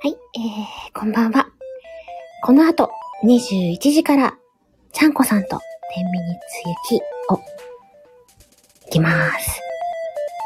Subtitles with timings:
[0.00, 1.48] はい、えー、こんばんは。
[2.44, 2.88] この後、
[3.24, 4.32] 21時から、
[4.92, 5.58] ちゃんこさんと
[5.92, 6.34] 天秤に
[6.86, 7.02] つゆき
[7.32, 7.40] を、
[8.86, 9.60] いきます。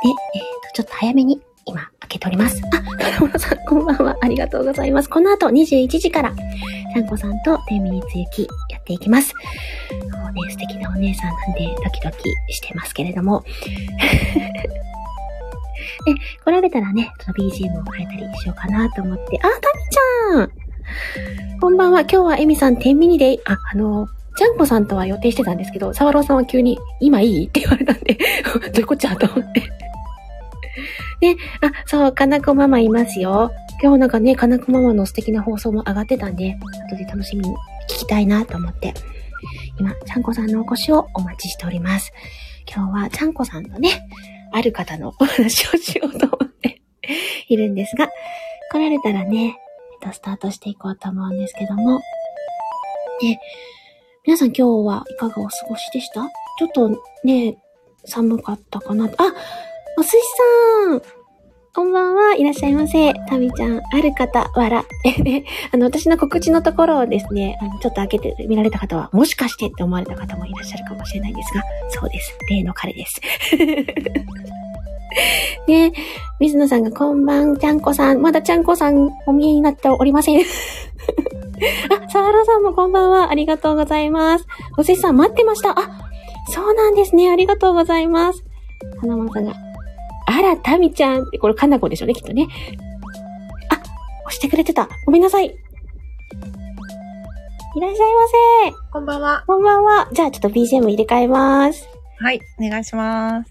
[0.03, 2.63] で、えーと、ちょっと早めに今開けております。
[2.73, 4.17] あ、金村さん、こんばんは。
[4.23, 5.11] ありがとうございます。
[5.11, 6.35] この後21時から、
[6.95, 9.35] ちゃんこさんと天秤につゆきやっていきます。
[10.13, 12.17] もうね、素敵なお姉さんなんでドキドキ
[12.55, 13.45] してますけれども。
[16.05, 16.15] で、
[16.45, 19.39] 来られたらね、ちょっと BGM を変えたりしようかなと思って。
[19.39, 22.01] あ、タミちゃんこんばんは。
[22.01, 29.61] 今日はエミさん天秤で、あ、あの、ちゃんこさんとは予定してたんですけど、サワローさんは急に、今いいって言われたんで、 どういうこっちゃと思って。
[31.21, 33.53] ね、あ、そう、かなこママいますよ。
[33.81, 36.57] 今日なんかね、かなこママの素敵な放送も上がってたんで、
[36.89, 37.55] 後で楽しみに
[37.89, 38.95] 聞きたいなと思って、
[39.79, 42.13] 今、ちゃんこさんのお越しをお待ちしております。
[42.67, 43.91] 今日はちゃんこさんとね、
[44.53, 46.81] ある方のお話をしようと思って
[47.49, 48.09] いるんですが、
[48.71, 49.57] 来られたらね、
[50.03, 52.01] えっと、スタートしていこうと思うんですけども。
[53.21, 53.39] で、
[54.25, 56.23] 皆さん今日はいかがお過ごしでした？
[56.59, 56.89] ちょっと
[57.25, 57.59] ね、
[58.05, 59.07] 寒かったかな？
[59.07, 59.09] あ、
[59.99, 60.17] お寿司
[60.91, 61.22] さん。
[61.75, 63.15] こんばんは、いらっしゃいませ。
[63.31, 64.85] タミちゃん、ある方、わら。
[65.05, 72.37] でね、あの、私の告知のところをですね、あの、ちょっと開けて見られた方は、もしかしてって思われた方もいらっしゃるかもしれないんですが、そうです。
[72.51, 73.23] 例の彼です。
[75.67, 75.93] ね
[76.41, 78.21] 水野さんがこんばん、ちゃんこさん。
[78.21, 80.43] まだちゃんこさんお見えになっておりません。
[80.45, 80.47] あ、
[82.11, 83.31] サワロさんもこんばんは。
[83.31, 84.47] ありがとうございます。
[84.77, 85.71] おせさん待ってました。
[85.71, 85.75] あ、
[86.49, 87.31] そうなんですね。
[87.31, 88.45] ありがとうございます。
[89.01, 89.55] 花丸さんが、
[90.27, 92.49] あら、タミちゃんって、これかなこでしょうね、きっとね。
[93.71, 93.83] あ、押
[94.31, 94.89] してくれてた。
[95.07, 95.47] ごめんなさい。
[97.75, 98.27] いらっしゃいま
[98.71, 98.77] せ。
[98.93, 99.45] こんばんは。
[99.47, 100.09] こんばんは。
[100.13, 101.89] じゃあちょっと BGM 入れ替えます。
[102.19, 103.51] はい、お願いします。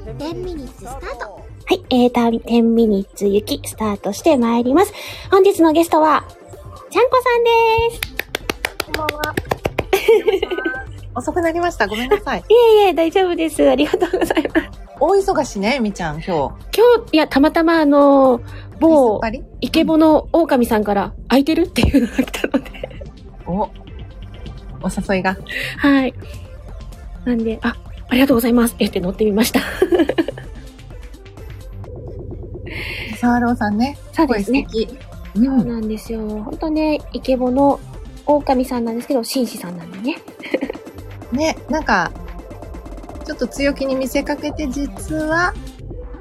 [0.00, 1.34] 10ミニッツスタート。
[1.66, 4.92] はい、えー、た10ミニッツ行きスタートしてまいります。
[5.30, 6.24] 本日のゲストは、
[6.90, 8.00] ちゃんこさんです。
[8.86, 9.34] こんばんは。
[11.14, 11.86] 遅くなりました。
[11.86, 12.40] ごめんなさい。
[12.40, 12.42] い
[12.80, 13.68] えいえ、大丈夫です。
[13.68, 14.70] ありがとうございます。
[15.00, 16.30] 大忙しね、みちゃん、今日。
[16.30, 16.50] 今
[17.06, 18.40] 日、いや、たまたまあの、
[18.80, 19.20] 某、
[19.60, 22.70] イケボの狼さんから、空いてるっていうのが来たので、
[23.46, 23.70] お、お
[25.10, 25.36] 誘いが。
[25.78, 26.14] はい。
[27.24, 27.76] なんで、あ、
[28.08, 28.76] ありがとうございます。
[28.78, 29.60] えって乗ってみました。
[33.20, 33.96] サワローさんね。
[34.16, 34.66] 声そうですね。
[34.68, 34.98] 素敵。
[35.36, 35.44] う。
[35.44, 36.20] そうんなんですよ。
[36.42, 37.80] 本当ね、イケボの
[38.26, 40.16] 狼さんなんですけど、紳士さんなんでね。
[41.34, 42.12] ね、なんか、
[43.24, 45.54] ちょっと強気に見せかけて、実は、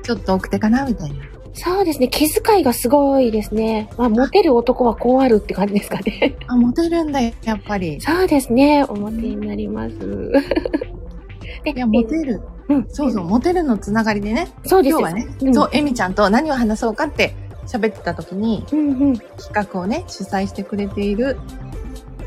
[0.03, 1.33] ちょっと奥手かな、みたいな。
[1.55, 2.07] そうですね。
[2.07, 3.89] 気遣いがすごいですね。
[3.97, 6.35] まあ、モテる男はこうあるって感じですかね。
[6.47, 8.01] あ、モテるんだよ、やっぱり。
[8.01, 8.83] そうですね。
[8.87, 9.95] おモテになります。
[11.63, 12.41] でいや、モテる。
[12.69, 12.85] うん。
[12.89, 14.47] そうそう、モテるのつながりでね。
[14.65, 14.99] そうですよ。
[14.99, 17.35] 今日はね、うんそう、エミちゃんと何を話そうかって
[17.67, 19.17] 喋ってた時に、うんうん。
[19.17, 21.37] 企画をね、主催してくれている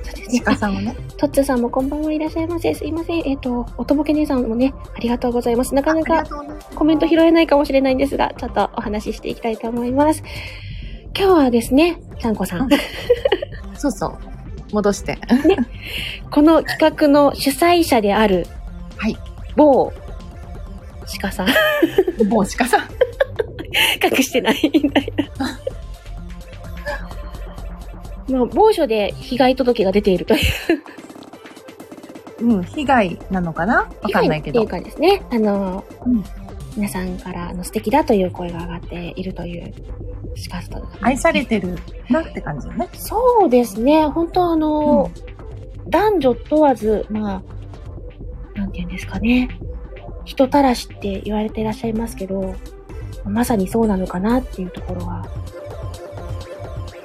[0.06, 0.40] そうですね。
[0.44, 2.74] 鹿さんをね、トッツーさんもこんばんはいらっしゃいませ。
[2.74, 3.22] すいません。
[3.26, 5.74] えっ、と、おとぼけ姉さんもね、ありがとうございます。
[5.74, 6.24] なかなあか
[6.74, 10.22] コメント拾えないかもしれないんですが、ちょっとお話ししていきたいと思います。
[11.18, 12.68] 今日はですね、ちゃんこさん。
[13.76, 14.18] そうそう。
[14.72, 15.18] 戻して。
[16.30, 18.46] この企画の主催者である、
[18.96, 19.16] はい。
[19.56, 19.92] 某、
[21.20, 21.48] 鹿さん。
[22.28, 22.80] 某鹿さん。
[24.02, 25.58] 隠してないみたいな。
[28.28, 30.40] まあ、某所で被害届が出ているという。
[32.40, 33.88] うん、被害なのかな？
[34.02, 34.66] わかんないけど被。
[34.66, 36.24] 害っていうかですね、あの、うん
[36.76, 39.72] 皆さんからあの素敵だという声が上がっているという
[40.50, 40.82] 鹿さん。
[41.00, 41.78] 愛されてる
[42.10, 42.86] なって感じよね。
[42.92, 44.06] そうですね。
[44.08, 45.10] 本当あの、
[45.88, 47.42] 男女問わず、ま
[48.54, 49.48] あ、なんて言うんですかね。
[50.26, 52.54] 人たらしって言われていらっしゃいますけど、
[53.24, 55.26] まさにそうなのかなっていうところは。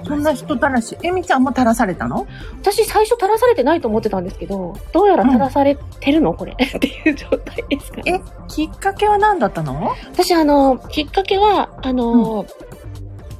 [0.06, 2.28] そんな人たらし、エミちゃんも垂らされたの？
[2.62, 6.54] 私最初垂らされてないと思ってたんですけど、どうやら垂らされてるの、これ。
[6.60, 8.04] っていう状態ですかね。
[8.08, 9.92] え、きっかけは何だったの？
[10.12, 12.46] 私あの、きっかけは、あの、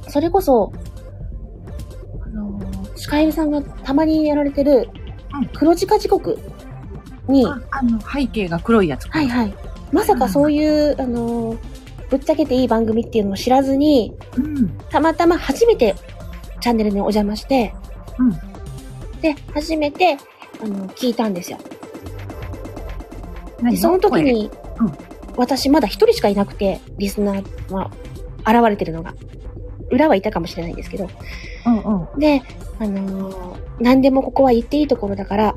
[0.08, 0.72] それこそ、
[2.24, 2.60] あの、
[2.96, 4.88] シカエルさんがたまにやられてる
[5.34, 6.38] うん、黒字化時刻
[7.28, 9.08] に、ああの、背景が黒いやつ。
[9.08, 9.54] はいはい。
[9.90, 11.56] まさかそういう、あの、
[12.10, 14.68] ぶっちゃけていい番組っていうのを知らずに、うん。
[14.90, 15.94] たまたま初めて
[16.62, 17.74] チャンネルにお邪魔して、
[18.18, 18.30] うん。
[19.20, 20.16] で、初めて、
[20.62, 21.58] あの、聞いたんですよ。
[23.60, 23.74] 何？
[23.74, 24.22] で、その時。
[24.22, 24.50] に、
[24.80, 24.92] うん
[25.34, 27.90] 私まだ一人しかいなくて、リスナーは
[28.40, 29.14] 現れてるのが。
[29.90, 31.08] 裏はいたかもしれないんですけど。
[31.64, 32.18] 声うんうん。
[32.18, 32.42] で、
[32.78, 35.54] あのー何でもここは言っていいところだから、あ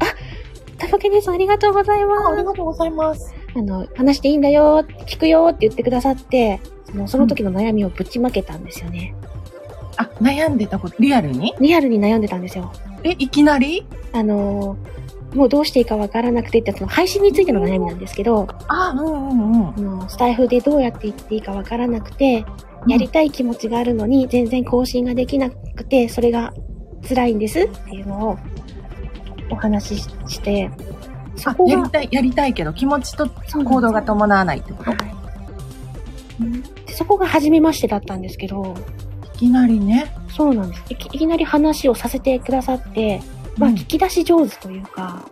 [0.78, 2.28] たぶけ姉さんありがとうございます。
[2.30, 3.34] ありがとうございます。
[3.54, 9.14] あの、話していいんだよ、聞くよって言ってくださって、そのその時の悩みをぶちまけたんですよね。
[9.98, 11.54] あ、悩んでたこと、リアルに？
[11.60, 12.72] リアルに悩んでたんですよ。
[13.04, 13.86] え、いきなり？
[14.14, 20.10] あのー、もうどうしていいかわからなくてって、その配信についての悩みなんですけど、あ、うんうんうん。
[20.10, 22.46] スタイフでどうやっていっていいかわからなくて、
[22.88, 26.54] やりたい気持ちがあるのに全然更新ができなくて、それが
[27.08, 28.38] 辛いんですっていうのを
[29.50, 30.70] お話しして、
[31.36, 34.92] そあこ、がやり、たい、やりたいけど、気持ちと行動が伴わないってこと？
[34.92, 35.00] はい。
[36.86, 38.78] でそこが初めましてだったんですけど、い
[39.38, 40.14] きなりね。
[40.30, 40.84] そうなんです。
[40.90, 43.22] いきいきなり話をさせてくださって、
[43.58, 45.24] まあ、うん聞き出し上手というか、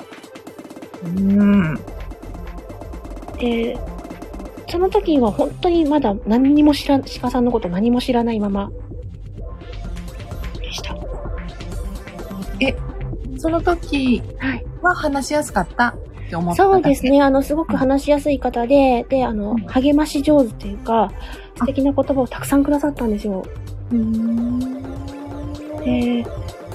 [1.03, 1.75] うん。
[3.38, 3.77] で、
[4.69, 8.71] その時は本当にまだ何にも知らん、鹿さんのこと何も知らないまま
[10.59, 10.95] でした。
[13.38, 14.65] その時はい。
[14.81, 15.89] は話しやすかった？
[15.89, 17.03] って思ったそうです。
[17.03, 17.21] ね。
[17.21, 21.11] あの、すごく話しやすい方で、で、あのうん、励まし上手というか、
[21.57, 23.45] 素敵な言葉をたくさんくださったんですよ。
[23.93, 25.83] うーん。
[25.83, 26.25] で、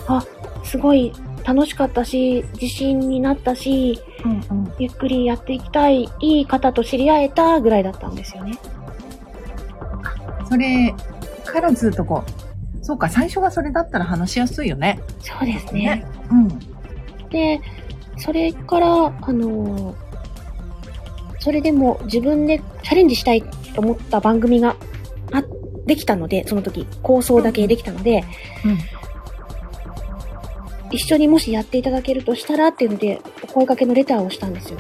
[0.06, 0.24] あ、
[0.64, 1.12] すごい
[1.44, 4.72] 楽しかったし、自信になったし、うんうん。
[4.78, 8.58] ゆっくりやっていきたい、いい方と知り合えたぐらいだったんですよね。
[10.48, 10.94] それ
[11.44, 15.00] からずっとこう、そうか、最初がそれだったら話しやすいよね。
[15.20, 15.80] そうですね。
[15.80, 16.48] ねうん。
[17.28, 17.60] で、
[18.16, 19.94] それから、あの
[21.40, 24.76] それでも自分でチャレンジしたいと思った番組が、あ、
[25.88, 28.23] できたので、その時、構想だけできたので、
[28.64, 28.79] うん。
[30.90, 34.79] 一緒にもしやっていただけるとしたらっていうので、お声掛けのレターをしたんですよ。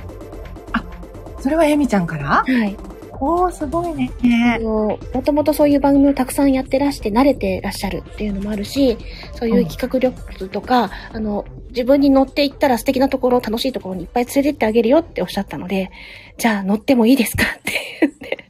[1.40, 2.44] それはエミちゃんから？
[2.44, 2.76] はい。
[3.20, 4.10] おー、すごいね。
[4.56, 8.96] あの、もともとそういう番組をたくさんやってらして慣れてらっしゃるっていうのもあるし、
[9.34, 15.90] そういう企画力とか、あの、自分に乗っていったら素敵なところ、楽しいところにいっぱい連れてってあげるよっておっしゃったので、
[16.38, 17.44] じゃあ乗ってもいいですか？
[17.44, 18.47] って言って。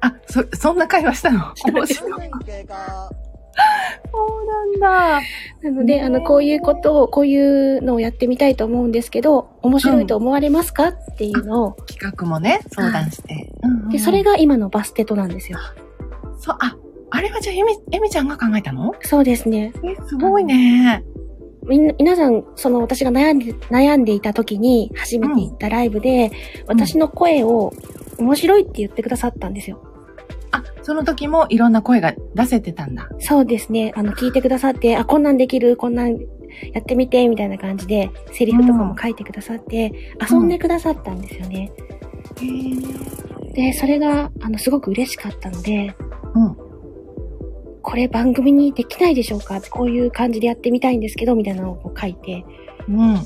[0.00, 1.52] あ、そ、そんな会話したの？
[1.66, 1.88] 面白い。
[1.88, 2.10] そう
[4.46, 5.20] なんだ。
[5.62, 7.38] なので、ねえあの、こういうことを、こうい
[7.76, 10.88] うのをやってみたいと思うんですけど、面白いと思われますか？
[10.88, 13.52] っていうのを、企画もね、相談して。
[13.62, 15.58] うんうんで、それが今のバステトなんですよ。
[16.38, 16.76] そう、あ、
[17.10, 18.94] あれはじゃあエミ、エミちゃんが考えたの？
[19.02, 19.72] そうですね。
[19.84, 21.04] え、すごいね。
[21.66, 26.30] みんな、皆さん、その私が悩んで、悩んでいた時に初めて行ったライブで、
[26.66, 27.72] 私の声を
[28.18, 29.82] 面白いって言ってくださったんですよ。
[30.80, 33.08] あ、その時もいろんな声が出せてたんだ。
[33.18, 33.92] そうですね。
[33.94, 36.18] あの、聞いてくださって、あ、こんなんできる、こんなん
[36.72, 39.92] やってみて、みたいな感じで、セリフとかも書いてくださって、
[40.30, 41.72] 遊んでくださったんですよね。
[42.40, 45.94] へーで、それが、あの、すごく嬉しかったので、
[46.34, 46.56] うん。
[47.82, 49.60] これ番組にできないでしょうか？
[49.62, 52.44] こういう感じでやってみたいんですけど、みたいなのを書いて、
[52.88, 53.16] うん。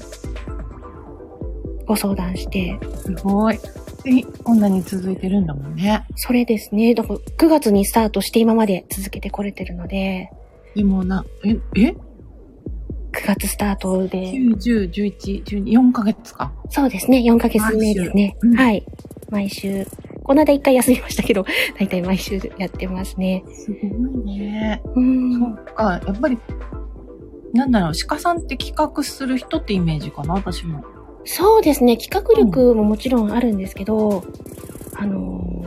[1.87, 3.59] ご相談して、すごい。
[4.05, 6.07] で、こんなに続いてるんだもんね。
[6.17, 6.95] それですね。
[6.95, 10.31] だから9月にスタートして今まで続けてこれてるので、
[10.75, 11.95] でもな、え、え
[13.13, 16.53] ？9月スタートで、?9、10、11、12、4ヶ月か？
[16.69, 17.19] そうですね。
[17.19, 18.57] 4ヶ月目ですねうん。
[18.57, 18.85] はい。
[19.31, 19.87] 毎週。
[20.25, 21.51] この間一回休みましたけど、だ
[21.85, 23.45] いたい毎週やってますね。
[23.53, 23.87] すご
[24.33, 24.83] いね。
[24.95, 25.33] うーん。
[25.39, 26.01] そうか。
[26.05, 26.39] やっぱり、
[27.53, 30.83] なんだろう、鹿さんって企画する人ってイメージかな、私も。
[31.25, 31.97] そうですね。
[31.97, 34.25] 企画力ももちろんあるんですけど、
[34.97, 35.65] あのー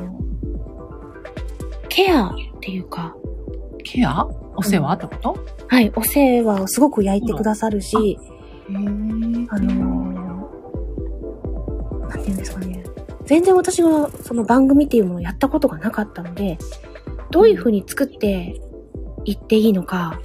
[1.89, 3.15] ケアっていうか、
[3.83, 4.27] ケア？
[4.55, 5.37] お世話ってこと、
[5.67, 12.83] はい、お世話をすごく焼いてくださるし、へーあのー、なんていうんですかね。
[13.25, 16.59] 全然私はその番組っていうものをやったことがなかったので、
[17.31, 18.61] どういう風に作って
[19.25, 20.21] いっていいのか、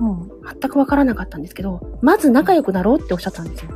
[0.00, 0.30] うん。
[0.60, 3.70] 全くわからなかったんですけど、まず仲良くなろうっておっしゃったんですよ。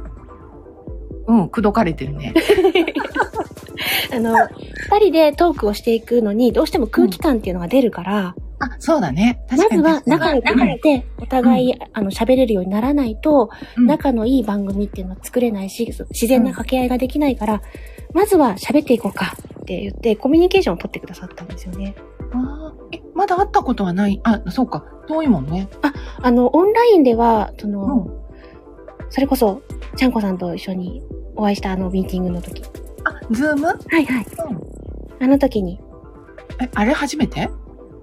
[1.31, 2.35] うん、口説かれてるね。
[4.13, 4.35] あの、
[4.93, 9.41] 二人でトークをしていくのに、どうしても空気感っていうのが出るから、あ、そうだね。
[9.49, 10.03] 確まずは。
[10.05, 17.63] 仲良くて、お互い、あの、喋れるようにならないと、うん仲のいい番組っていうのは作れないし、自然な掛け合いができないから、
[18.13, 21.95] まずは喋っていこうかって言って、コミュニケーションを取ってくださったんですよね。
[22.33, 24.21] あーえ、まだ会ったことはない？
[24.25, 24.85] あ、そうか。
[25.09, 25.69] 遠いもんね。
[26.23, 28.21] あの、オンラインでは、その、うん
[29.13, 29.63] それこそ、
[29.97, 31.03] ちゃんこさんと一緒に
[31.37, 32.63] お会いしたあのミーティングの時。
[33.05, 33.67] あ、ズーム？
[33.67, 34.25] はいはい。
[34.25, 34.61] うん。
[35.25, 35.81] あの時に。
[36.61, 37.49] え、あれ初めて？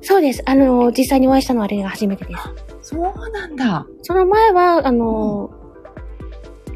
[0.01, 0.41] そうです。
[0.45, 2.35] あの、実際にお会いしたのはあれが初めてで
[2.81, 2.93] す。
[2.93, 3.85] そうなんだ。
[4.03, 5.51] その前は、あの、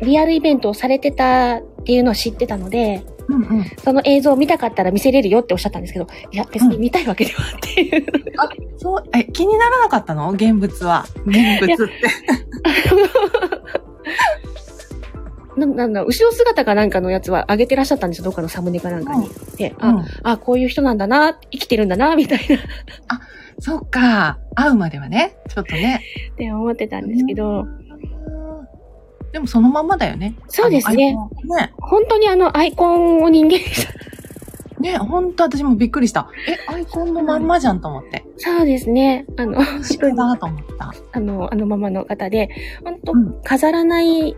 [0.01, 3.65] リアルイベントをされてたっていうのを知ってたので、うんうん。
[3.83, 8.05] その映像を見たかったら見せれるよっておっしゃったんですけど、いや、別に見たいわけではっていう。
[8.77, 10.31] そう、え、気にならなかったの？
[10.31, 11.05] 現物は。
[11.25, 11.93] 現物って。
[15.57, 18.25] ななんだ、後ろ姿かなんかのやつは上げてらっしゃったんですよ。
[18.25, 19.29] どっかのサムネかなんかに。
[19.57, 20.05] で、あ、うん。
[20.23, 22.57] あ、こういう人なんだな、生きてるんだな、みたいな。
[23.59, 24.39] そっか。
[24.55, 25.35] 会うまではね。
[25.49, 26.01] ちょっとね。
[26.33, 27.65] って思ってたんですけど、
[29.31, 30.35] でもそのまんまだよね。
[30.47, 31.73] そうですねね。
[31.77, 33.93] 本当にあのアイコンを人間にした。
[34.81, 36.27] ね、ほんと私もびっくりした。
[36.47, 38.25] え、アイコンのまんまじゃんと思って。
[38.37, 39.25] そうですね。
[39.37, 39.61] あの、
[39.99, 40.91] 鹿だと思った。
[41.11, 42.49] あの、あのままの方で、
[42.83, 44.35] 本当うん飾らない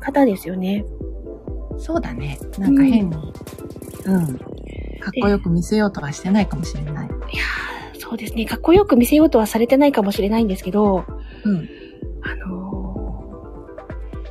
[0.00, 0.84] 方ですよね。
[1.78, 2.38] そうだね。
[2.58, 3.16] なんか変に、
[4.06, 4.38] うん。
[4.38, 7.08] かっこよく見せようとはしてないかもしれない。
[7.98, 8.44] そうですね。
[8.44, 11.04] かっこよく見せようとはされてないかもしれないんですけど、
[11.44, 11.68] うん。
[12.22, 12.70] あのー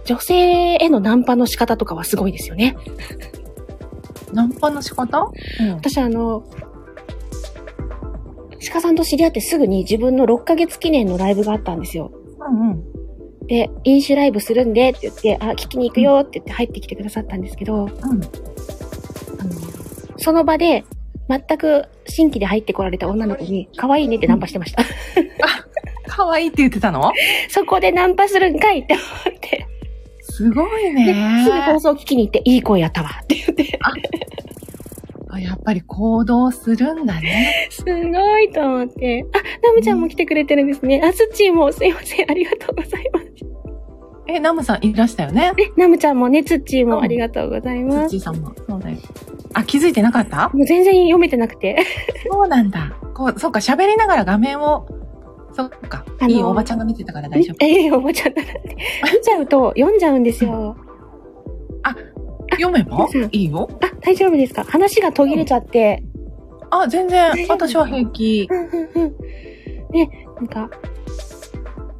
[0.06, 0.34] 女性
[0.82, 2.76] へのナンパの仕方とかはすごいですよね。
[4.34, 5.32] ナンパの仕方？
[5.62, 5.70] うん。
[5.74, 6.44] 私あの、
[8.74, 12.12] 鹿さんと知り合ってすぐに自分の6ヶ月記念のライブがあったんですよ。
[12.40, 12.84] うんうん。
[13.50, 17.90] で、飲酒ライブするんでって言って、あ、聞きに行くよって言って入ってきてくださったんですけど、うん。
[17.90, 18.22] あの、
[20.18, 20.86] その場で、
[21.28, 24.84] 全く新規で入ってこられた女の子に、可愛いねってナンパしてました。
[26.08, 27.12] 可愛いって言ってたの？
[27.50, 29.66] そこでナンパするんかいって思って。
[30.22, 31.44] すごいで、ね。
[31.44, 33.80] すぐ放送聞きに行って、いい声やったわって言って。
[33.82, 33.94] あ
[35.40, 37.68] やっぱり行動するんだね。
[37.72, 39.26] すごいと思って。
[39.34, 41.02] あ、ナムちゃんも来てくれてるんですね。
[41.04, 42.30] あ、スッチーもすいません。
[42.30, 43.09] ありがとうございます。
[44.36, 45.54] え、ナムさんいらしたよね？
[45.54, 48.10] ね、ナムちゃんもね、ツッチーもありがとうございツッます。
[48.10, 48.54] チーさんも。
[48.68, 48.98] そうだよ。
[49.54, 50.50] あ、気づいてなかった？
[50.50, 51.84] もう全然読めてなくて。
[52.32, 52.96] そうなんだ。
[53.14, 54.88] こう、そうか、喋りながら画面を、
[55.54, 56.06] そっか。
[56.20, 57.66] あのーいいおばちゃんが見てたから大丈夫。
[57.66, 58.78] ええおばちゃんだなって。
[59.14, 60.78] 見ちゃうと読んじゃうんですよ。
[62.52, 63.08] 読めば？
[63.32, 63.70] いいよ。
[63.82, 64.64] あ、大丈夫ですか？
[64.64, 66.04] 話が途切れちゃって。
[66.72, 68.48] あ、全然私は平気。
[68.52, 69.16] うんうんうん。
[69.92, 70.70] ね、なんか、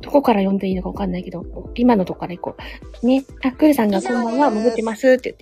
[0.10, 2.56] どこから読んでいいのかわかんないけど、今のとこから行こ
[3.04, 3.06] う。
[3.06, 5.36] ね、あ、クールさんがこんばんは、潜ってますって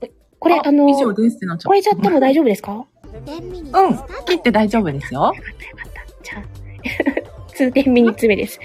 [0.00, 0.12] 言って。
[0.38, 2.72] これ、あの、以上ですってなっちゃ超えちゃっても大丈夫ですか？
[2.72, 3.10] よう
[3.90, 3.98] ん。
[4.24, 5.20] 切って大丈夫ですよ。
[5.20, 6.22] かったよかった。
[6.22, 8.58] じゃあ、 通天ミニッツ目です。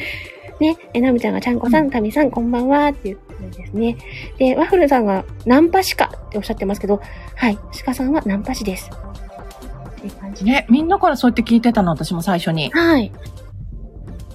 [0.62, 3.98] ね、え、ナムちゃんがちゃんこさん、タミさん、こんばんはって言ってるんですね。
[4.38, 7.02] で、ワッフルさんがナンパ師かっておっしゃってますけど、
[7.36, 8.90] はい、鹿さんはナンパ師です。
[8.90, 10.52] っていう感じで。
[10.52, 12.72] ね、みんなからそうやって聞いてたの、私も最初に。
[12.72, 13.12] はい。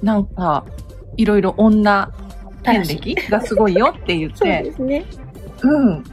[0.03, 0.65] なんか、
[1.19, 2.11] いろいろ女
[2.65, 5.05] 遍歴がすごいよって言っそうでて、すね。
[5.63, 6.05] うん。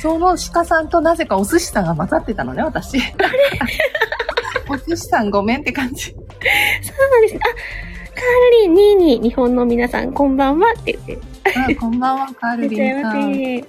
[0.00, 2.98] その鹿さんとなぜかお寿司さんが混ざってたのね、私。
[4.68, 6.12] お寿司さんごめんって感じ。
[6.12, 7.40] そうなんですね。
[7.42, 7.46] あ、
[8.14, 11.28] カールリン、ニーニー、日本の皆さん、こんばんはって言って。
[11.74, 13.34] あこんばんは、カールリンさん。
[13.34, 13.64] せ。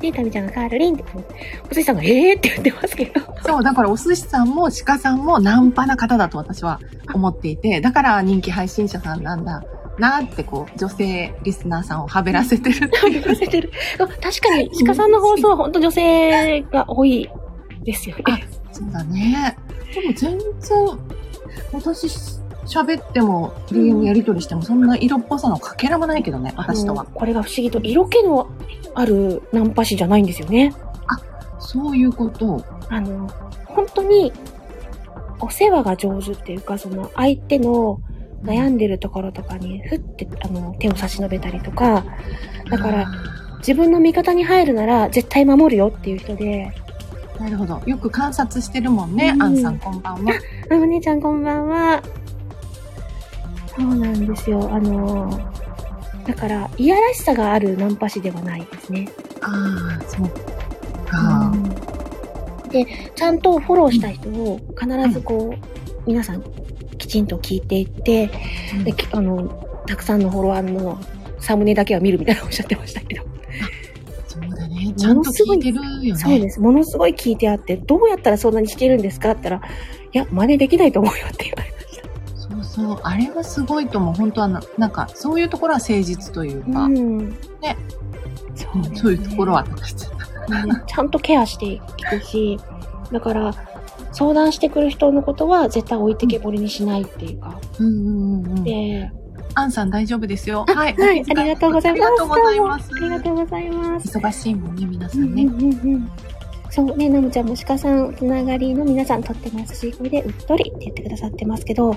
[0.00, 1.04] で、タミちゃんがカールリンって。
[1.68, 3.20] お寿司さんが、えーって言ってますけど。
[3.44, 6.80] そう、だからお寿司さんも鹿さんもナンパな方だと私は
[7.12, 9.64] 思っていて、だから人気配信者さんなんだ
[10.00, 13.22] なってこう、女性リスナーさんをはべらせてるっていう。
[13.22, 13.70] 言わせてる。
[13.98, 17.30] あ確かに、鹿さんの放送は本当女性が多い
[17.84, 18.24] ですよね。
[18.26, 18.38] あ
[18.72, 19.56] そうだね。
[19.94, 20.98] でも全然、
[21.72, 22.06] 私
[22.66, 27.04] 喋っても DM やり取りしてもそんな色っぽさのかけらもないけどね、私とは。
[27.04, 28.48] これが不思議と、色気の
[28.94, 30.74] あるナンパ師じゃないんですよね。
[31.58, 32.64] そういうこと。
[32.88, 33.28] あの、
[33.66, 34.32] 本当に、
[35.40, 38.00] お世話が上手っていうか、その、相手の
[38.42, 42.04] 悩んでるところとかに、ふって、あの、手を差し伸べたりとか、
[42.70, 43.06] だから、
[43.58, 46.72] 自分の味方に入るなら、絶対守るよっていう人で、
[47.38, 47.80] なるほど。
[47.86, 49.30] よく観察してるもんね。
[49.30, 50.34] うんアンさんこんばんは。
[50.70, 52.02] あ、お姉ちゃんこんばんは。
[53.74, 54.70] そうなんですよ。
[54.70, 55.50] あの、
[56.26, 59.08] だから、いやらしさがあるナンパ師ではないですね。
[59.40, 60.28] ああ、そう
[61.06, 61.52] か。
[62.70, 66.59] で、ちゃんとフォローした人を必ずこう、皆さんき
[67.10, 68.30] ちんと聞いていって、
[68.74, 69.48] うんできあの、
[69.86, 70.98] たくさんのフォロワーの
[71.40, 73.24] サムネだけは見るみたいなおっしゃってましたけど。
[74.26, 74.94] そうだね。
[74.96, 76.16] ちゃんと聞いてるよね。
[76.16, 76.60] そうです。
[76.60, 79.74] ものすごい聞いてあって、どうやったらそんなに聞けるんですかって言ったら、
[80.12, 82.64] いや、真似できないと思うよって言われました。
[82.64, 83.00] そうそう。
[83.02, 84.14] あれはすごいと思う。
[84.14, 87.30] 本当はな、なんか、そういうところは誠実というか、うん。
[87.60, 87.76] ね。
[88.54, 90.12] そうねそういうところはとか言っちゃっ
[90.46, 90.66] た。
[90.66, 92.58] ねちゃんとケアしていくし、
[93.12, 93.54] だから、
[94.12, 97.60] 相談してくる人のことは絶対置いてけぼりにしないっていうか。
[97.78, 98.64] うんうんうんうん。
[98.64, 99.10] で、
[99.54, 100.64] アンさん大丈夫ですよ。
[100.68, 100.94] あはい。
[100.94, 102.08] はい、ありがとうございます。
[102.08, 102.90] ありがとうございます。
[102.94, 104.18] ありがとうございます。
[104.18, 105.44] 忙しいもんね、皆さうんんね。
[105.44, 106.10] うんうんうん。
[106.70, 111.96] そうね、ナムちゃんも鹿さんつながりの皆さんとっても優しい声でうっとりって言ってくださってますけど、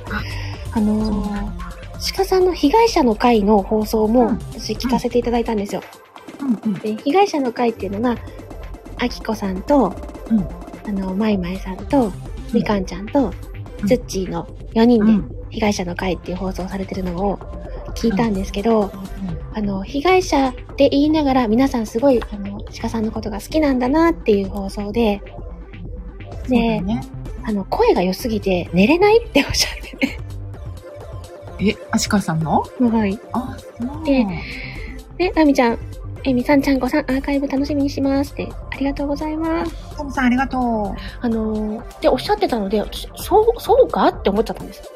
[0.74, 5.82] あのー、鹿さんの被害者の会の放送もうん私聞かせていただいたんですよ。
[6.42, 6.80] うんうん。
[6.80, 8.18] で、被害者の会っていうのが、
[8.98, 9.96] あきこさんと、
[10.32, 12.12] うんあの、まいまいさんと、
[12.54, 13.34] みかんちゃんと、うん
[13.86, 17.38] つっちーの4人でうん被害者の会っていう放送されてるのを
[17.96, 18.92] 聞いたんですけど、
[19.54, 25.22] あの、被害者って言いながら皆さんすごい、あの、鹿さんのことが好きなんだなっていう放送で、
[26.48, 27.02] そうだね。
[27.44, 30.20] あの、声が良すぎて寝れないっておっしゃってて。
[31.60, 32.64] え、アシカさんの？
[32.80, 33.20] はい。
[33.34, 34.06] あ、そう。
[34.06, 34.26] で
[35.18, 35.78] で、ナミちゃん、
[36.26, 39.98] えみさんちゃんこさん、アーカイブ楽しみにしますって、ありがとうございます。
[39.98, 44.90] トムさんありがとあのー、で、おっしゃってたので、私そう、そうかって思っちゃったんです。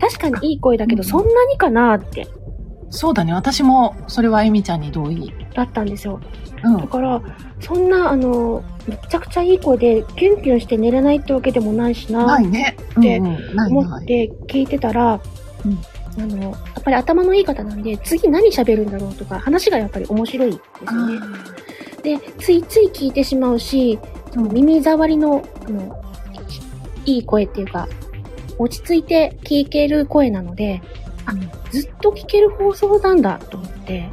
[0.00, 2.26] 確かにいい声だけど、うんそんなにかなって、う。
[2.90, 3.32] そうだね。
[3.32, 5.32] 私も、それはエミちゃんに同意。
[5.54, 6.20] だったんですよ。
[6.64, 6.86] うんだ。
[6.88, 7.22] から、
[7.60, 12.76] そんな、あのー、めちゃくちゃいい声で、キュンキュンして寝れないってわけでもないしな、ないね。
[12.98, 13.70] でうんうん、ないない。
[13.70, 15.20] 思って聞いてたら、
[15.64, 15.78] うん
[16.18, 20.56] あの、やっぱり頭のいい方なんで、次何喋るんだろうとか、話がやっぱり面白いで
[20.88, 21.20] すよね。
[22.02, 23.98] で、ついつい聞いてしまうし、
[24.32, 26.02] その耳障りの、あの、
[27.04, 27.88] いい声っていうか、
[28.58, 30.82] 落ち着いて聞ける声なので、
[31.26, 31.32] あ、
[31.70, 34.10] ずっと聞ける放送なんだと思って、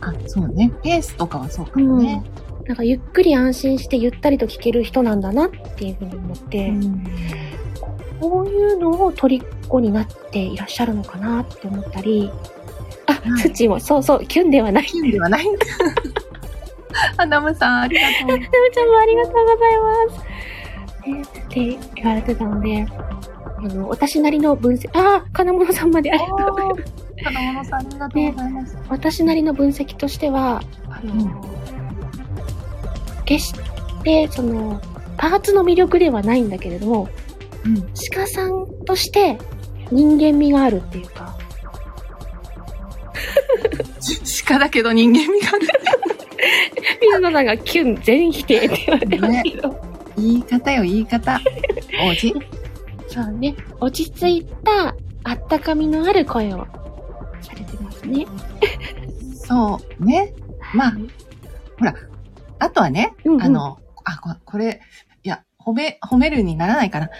[0.00, 0.72] あ、そうね。
[0.82, 2.22] ペースとかはそうかもね。
[2.66, 7.04] なんかゆっくり安心してゆったりと聞ける人なんだなっていうふうに思って、うん
[8.20, 12.30] こういうのを虜になっていらっしゃるのかなって思ったり、
[13.06, 14.86] あ、はいツッチーも、そうそう、キュンではない。
[14.86, 15.66] キュンではないんだ。
[17.18, 18.28] アダムさん、ありがとう。
[18.28, 20.36] なむちゃんもありがとうございます。
[21.10, 22.86] ねって言われてたので、
[23.58, 26.82] あの、私なりの分析、ああ、金物さんまでありがとうございます。
[26.82, 28.78] 子供のさん、ありがとうございます。
[28.88, 31.56] 私なりの分析としては、あの、うん
[33.26, 33.54] 決し
[34.04, 34.80] て、その、
[35.18, 37.08] パーツの魅力ではないんだけれども、
[37.66, 37.86] うん。
[38.14, 39.38] 鹿さんとして
[39.90, 41.36] 人間味があるっていうか、
[44.46, 45.66] 鹿だけど人間味がある。
[47.00, 49.80] 水野さんがキュン全否定って言われてますけど、
[50.16, 51.40] 言い方よ、言い方。
[52.08, 52.34] 王子。
[53.08, 54.94] そうね、落ち着いた、
[55.24, 56.66] あったかみのある声を
[57.40, 58.26] されてますね。
[59.34, 60.32] そうね。
[60.74, 60.92] まあ、
[61.78, 61.94] ほら、
[62.58, 64.80] あとはね、うんうんあの、あ、ここれ、
[65.22, 67.10] いや、褒め、褒めるにならないかな。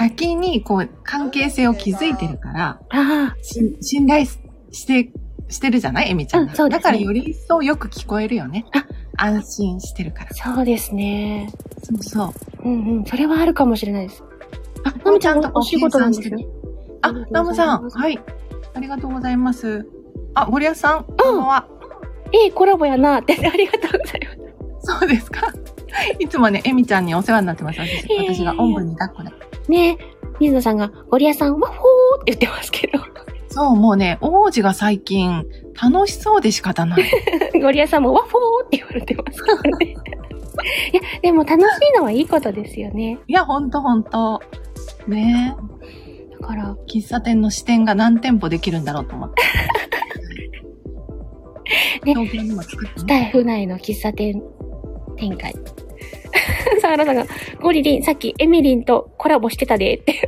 [0.00, 2.80] 先に、こう、関係性を築いてるから、
[3.82, 4.38] 信頼し
[4.72, 5.12] して、
[5.48, 6.10] してるじゃない？
[6.10, 8.64] エミちゃんが、うんそうですねだからより一層よく聞こえるよね。
[9.18, 10.30] あ安心してるから。
[10.30, 11.50] あ、そうですね。
[11.82, 12.68] そうそう。
[12.68, 14.22] うんうん、それはあるかもしれないです。
[14.84, 16.46] あ、ナムちゃんのお仕事なんですね。
[17.02, 18.18] あありが、とナムさん、はい。
[18.74, 19.86] ありがとうございます。
[20.34, 21.66] あ、ゴリアスさん、こんばんは。
[22.32, 24.98] ええコラボやなって、 ありがとうございます。
[25.00, 25.52] そうですか。
[26.20, 27.80] いつもね、エミちゃんにお世話になってます。
[27.80, 28.06] 私
[28.38, 29.49] 私がおんぶに抱っこで。
[29.68, 29.98] ね
[30.40, 32.98] 水野さんが、ゴリアさん、ワッホーって言ってますけど、
[33.50, 35.44] そう、もうね、王子が最近、
[35.80, 37.04] 楽しそうで仕方ない。
[37.60, 39.86] ゴリアさんもワッホーって言われてますからね。
[40.92, 43.18] いや、でも楽しいのはいいことですよね。
[43.26, 44.40] いや、ほんとほんと。
[45.06, 45.56] ね
[46.40, 49.42] だから、喫茶店の支店が何店舗できるんだろうと思って。
[52.06, 53.08] ね東京にも作ってスね。
[53.08, 54.42] タイフ内の喫茶店
[55.16, 55.54] 展開。
[56.80, 57.26] さあ、原さんが、
[57.60, 60.20] ゴリリン、さっきエミリンとコラボしてたでって。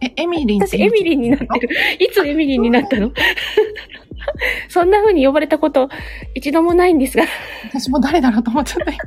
[0.00, 1.68] え、エミリン私、エミリンになってる。
[1.98, 3.12] いつエミリンになったの？
[4.68, 5.88] そんな風に呼ばれたこと、
[6.34, 7.24] 一度もないんですが、
[7.64, 8.98] 私も誰だろうと思っちゃった、今。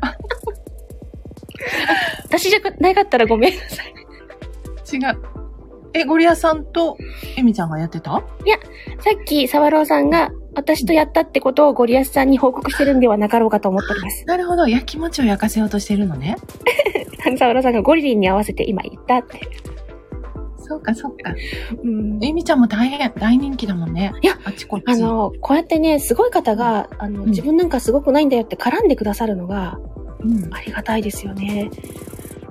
[2.25, 3.93] 私じゃなかったらごめんなさい。
[4.95, 5.39] 違う。
[5.93, 6.97] え、ゴリアさんと
[7.35, 8.11] エミちゃんがやってた？
[8.11, 8.21] さ
[9.19, 14.25] っき、サワローさんが、私とやったってことをゴリアスさんに報告してるんではなかろうかと思っております。
[14.25, 14.67] なるほど。
[14.67, 16.35] やきもちを焼かせようとしてるのね。
[17.39, 19.39] サワローさんがゴリリンに合わせて今言ったって。
[20.57, 21.33] そうか、そうか。
[21.83, 22.23] うん。
[22.23, 24.11] エミちゃんも大変、大人気だもんね。
[24.21, 24.83] いや、あちこち。
[24.87, 29.79] あの、こうやってね、すごい方が、あの、うん自分なんかすごくないんだよって絡んでくださるのが、
[30.19, 30.53] うん。
[30.53, 31.69] ありがたいですよね。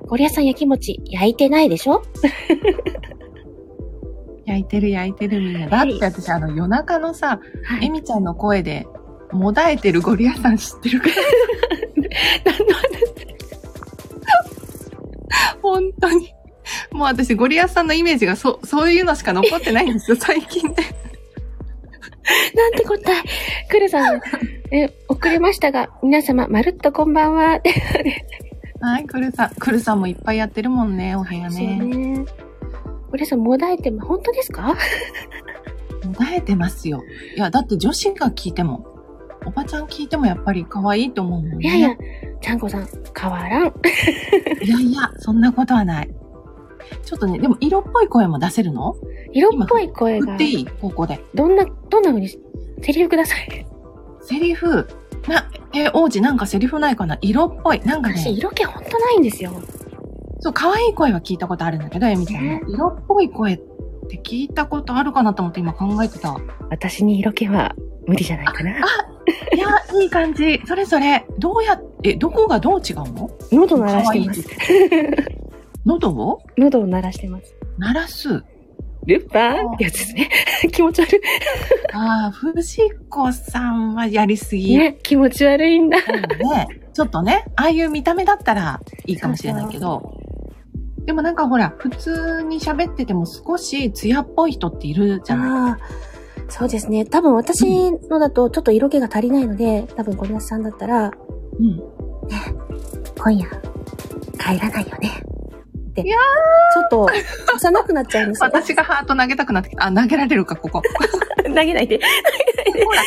[0.07, 2.01] ゴリアスさん焼き餅焼いてないでしょ？
[4.49, 5.67] 焼いてる焼いてるみんな。
[5.67, 7.85] だって私、あの、夜中のさ、はい。
[7.85, 8.87] エミちゃんの声で、
[9.31, 10.99] もだえてるゴリアさん知ってる？
[11.01, 11.13] から。
[12.45, 12.83] 何の話
[15.61, 16.33] 本当に。
[16.91, 20.75] もう私、ゴリアさんのイメージがそ、そういうのしか残ってないんですよ、 最近ね。
[22.55, 23.15] なんて答え？
[23.69, 24.25] クルさんが、
[24.71, 27.59] え、遅れましたが、皆様、まるっとこんばんは。
[28.81, 29.49] はい、クルさん。
[29.55, 31.75] クルさんもいっぱいやってるもんね、お部屋ね。
[31.77, 32.25] ね。
[33.09, 34.75] ゴリアスさん、もだえても、本当ですか？
[36.05, 37.01] もだえてますよ。
[37.35, 38.85] いや、だって女子が聞いても、
[39.45, 41.57] おばちゃん聞いてもやっぱり可愛いと思うもんね。
[41.61, 41.89] いやいや、
[42.41, 42.87] ちゃんこさん、
[43.19, 43.67] 変わらん。
[44.63, 46.09] いやいや、そんなことはない。
[47.03, 48.95] ちょっとね、でも色っぽい声も出せるの？
[49.31, 50.65] 色っぽい声が振って、いい？
[50.65, 51.23] ここで。
[51.33, 52.37] どんな、どんな風に、セ
[52.93, 53.65] リフください。
[54.21, 54.87] セリフ？
[55.27, 57.17] な、え、王子なんかセリフないかな？
[57.21, 57.79] 色っぽい。
[57.81, 59.51] なんか私、ね、色気ほんとないんですよ。
[60.39, 62.61] そう、可愛い声は聞いたことあるんだけど、エミちゃん。
[62.67, 63.57] 色っぽい声っ
[64.09, 66.37] て聞いたことあるかなと思って今考えてた。
[66.69, 67.75] 私に色気は
[68.07, 68.71] 無理じゃないかな。
[68.71, 69.67] いや、
[70.01, 70.61] いい感じ。
[70.65, 73.29] それぞれ、どうやっ、え、どこがどう違うの？
[73.51, 74.43] 喉鳴らしてます。
[75.85, 76.41] 喉を？
[76.57, 77.55] 喉を鳴らしてます。
[77.77, 78.43] 鳴らす。
[79.05, 80.29] ルパンってやつですね。
[80.71, 81.21] 気持ち悪
[81.93, 84.61] ああ、藤子さんはやりすい。
[84.61, 84.77] ぎ。
[84.77, 85.97] ね、気持ち悪いんだ。
[85.97, 90.13] ね、ちょっとね、ああいう見た目だったらいいかもしれないけど、
[91.05, 95.81] でもなんかほら、普通に喋ってても少し艶っぽい人っているじゃない
[96.49, 97.05] そうですね。
[97.05, 101.11] 多分私のだとちょっと色気が足りないので、多分ゴリアスさんだったら、
[101.59, 101.81] うん。
[103.17, 103.47] 今夜、
[104.39, 105.09] 帰らないよね。
[105.89, 106.01] って。
[106.01, 106.17] いや
[106.73, 107.07] ちょっと、
[107.55, 108.47] 幼くなっちゃうんですよ。
[108.47, 109.85] 私がハート投げたくなってきた。
[109.85, 110.81] あ、投げられるか、ここ。
[111.43, 111.99] 投げないで。
[112.85, 113.01] ほら、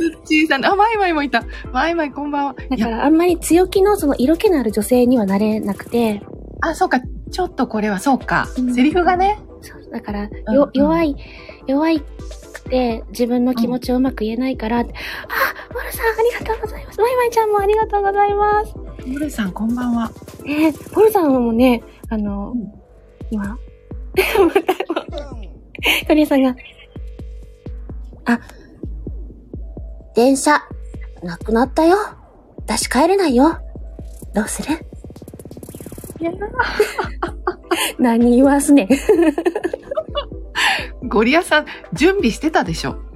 [0.00, 1.44] うっちーさん、あ、マイマイもいた。
[1.72, 2.54] マイマイこんばんは。
[2.70, 6.22] だからあんまり強気のその色気のある女性にはなれなくて、
[6.60, 8.48] あ、そうか、ちょっとこれはそうか。
[8.56, 9.38] うんセリフがね。
[9.60, 11.16] そうだから、うんよ、弱い、
[11.66, 14.94] 弱いくて自分の気持ちをうまく言えないから、あ、モル
[15.92, 17.00] さんありがとうございます。
[17.00, 18.74] マイマイちゃんもありがとうございます。
[19.06, 20.10] モルさん、こんばんは。
[20.44, 22.72] ねモルさんもね、あの、うん
[23.30, 23.58] 今、
[26.08, 26.56] トリエさんが、
[28.24, 28.40] あ、
[30.14, 30.62] 電車、
[31.22, 31.96] なくなったよ。
[32.66, 33.58] 出し帰れないよ。
[34.34, 34.78] どうする？
[37.98, 38.88] 何言わすねん。
[41.08, 42.96] ゴリアさん、準備してたでしょ？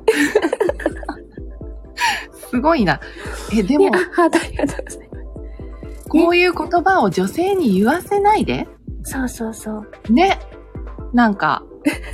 [2.50, 3.00] すごいな。
[3.56, 5.00] え、でもありがとうございます。
[6.08, 8.68] こういう言葉を女性に言わせないで。
[9.04, 10.12] そうそうそう。
[10.12, 10.38] ね。
[11.14, 11.62] なんか、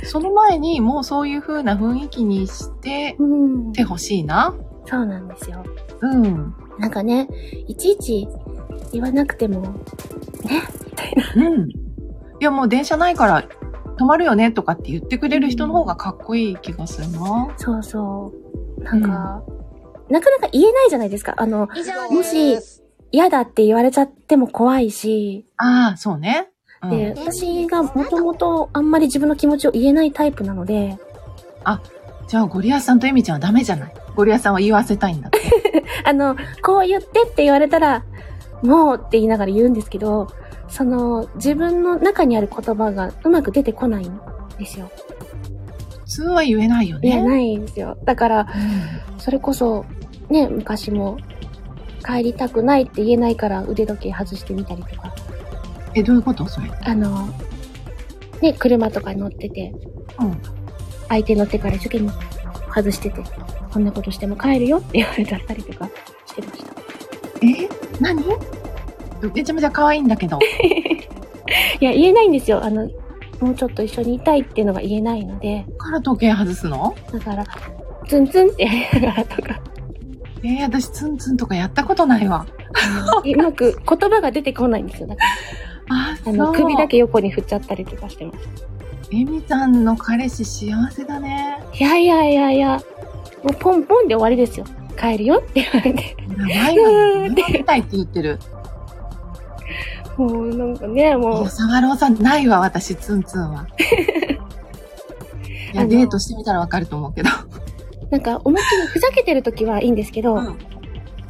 [0.03, 3.73] その前にもうそういう風な雰囲気にしてうん。
[3.73, 4.55] てほしいな。
[4.85, 5.63] そうなんですよ。
[6.01, 6.53] うん。
[6.79, 7.27] なんかね、
[7.67, 8.27] いちいち
[8.93, 11.47] 言わなくても、ね、みたいな。
[11.49, 11.69] うん。
[11.69, 11.73] い
[12.41, 13.43] やもう電車ないから
[13.97, 17.53] 止まるよねとかって言ってくれる人の方がかっこいい気がするな。
[17.57, 18.33] そうそ
[18.77, 18.83] う。
[18.83, 19.43] なんか、
[20.09, 21.33] なかなか言えないじゃないですか。
[21.37, 21.67] あの、
[22.09, 22.57] もし
[23.11, 26.49] 嫌だって言われちゃっても怖いし、ああ、そうね。
[26.81, 30.97] うん、で、私がもともとあんまり自分の気持ちを言えないタイプなので、
[32.29, 33.93] じゃあゴリアスさんとエミちゃんはダメじゃない。
[34.15, 35.39] ゴリアスさんは言わせたいんだって。
[36.05, 38.03] あの、こう言ってって言われたら、
[38.63, 40.27] もうって言いながら言うんですけど、
[40.67, 44.19] その、自分の中にある言葉がうまく出てこないん
[44.57, 44.91] ですよ。
[45.91, 47.09] 普通は言えないよね。
[47.09, 47.97] 言えないんですよ。
[48.03, 48.43] だから、う
[49.15, 49.85] んそれこそ、
[50.29, 51.17] ね、昔も、
[52.05, 55.13] 帰りたくないって言えないから腕時計外してみたりとか、
[55.93, 56.45] え、どういうこと？
[56.47, 56.71] それ。
[56.83, 57.27] あの、
[58.41, 59.73] ね、車とかに乗ってて、
[60.19, 60.41] うん。
[61.09, 62.11] 相手乗ってから一生懸命
[62.73, 63.21] 外してて、
[63.73, 65.89] こんなことしても帰るよって言われたりとか
[66.25, 66.68] してました。
[67.41, 67.69] え？
[67.99, 68.23] 何？
[69.33, 70.39] めちゃめちゃ可愛いんだけど。
[71.79, 72.63] いや、言えないんですよ。
[72.63, 72.89] あの、
[73.39, 76.93] もうちょっと一緒にいたいっていうのが言えないので、から時計外すの？
[77.11, 77.45] だから、
[78.07, 79.59] ツンツンってやりながらとか、
[80.43, 82.45] えー、私ツンツンとかやったことないわ。
[82.73, 85.07] あのうまく言葉が出てこないんですよ。
[85.07, 85.21] だか
[85.89, 86.55] あ、ら、あの、そう。
[86.55, 88.39] 首だけ横に振っちゃったりとかしてます。
[89.11, 91.57] エミちゃんの彼氏幸せだね。
[91.73, 92.79] いやいやいやいや、
[93.43, 94.65] もうポンポンで終わりですよ。
[94.99, 96.15] 帰るよって言われて。
[96.37, 97.25] 長いわ。
[97.25, 98.39] 今みたいって言ってる。
[100.17, 101.65] もうなんかね、いもうさ
[102.09, 103.67] んないわ、私、ツンツンは。
[105.73, 107.29] いや、デートしてみたらわかると思うけど。
[108.11, 110.57] なんか思いっきりふざけてる時はいいんですけど、うん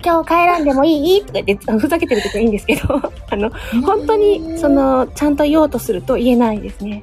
[0.04, 1.26] 今日帰らんでもいい？
[1.26, 3.52] とか言って、ふざけてる時はいいんですけど、 あの、
[3.86, 7.02] 本当に、そ、の、ちゃんと言おうとすると言えないですね。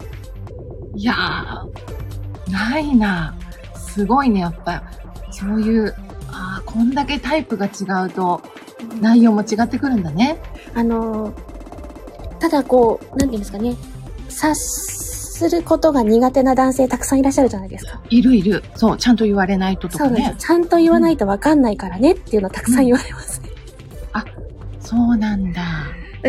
[0.94, 3.35] いやー、ないな。
[3.74, 4.83] すごいね、やっぱ。
[5.31, 5.94] そういう、
[6.66, 7.70] こんだけタイプが違
[8.07, 8.42] うと、
[9.00, 10.37] 内容も違ってくるんだね。
[10.74, 11.33] あの、
[12.38, 13.74] ただこう、なんていうんですかね、
[14.29, 18.02] 察することが苦手な男性たくさんいらっしゃるじゃないですか。
[18.11, 18.62] いるいる。
[18.74, 20.37] そう、ちゃんと言われないととかねそうですよ。。
[20.38, 23.48] ちゃんと言わないとわかんないからねっていうのはたくさん言われますね。
[24.81, 25.62] そうなんだ。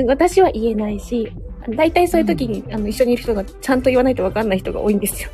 [0.08, 1.32] 私は言えないし、
[1.76, 5.30] 大体そういう時に、あの一緒にいる人がちゃんと言わないとわかんない人が多いんですよ。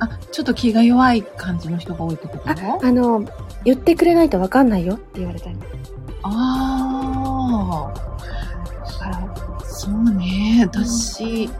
[0.00, 2.48] あ、ちょっと気が弱い感じの人が多いってこと？
[2.48, 3.24] あ、あの、
[3.64, 5.56] 言ってくれないとわかんないよって言われたり。
[6.22, 7.92] あ
[8.84, 10.66] だかそうね。
[10.66, 11.50] 私、い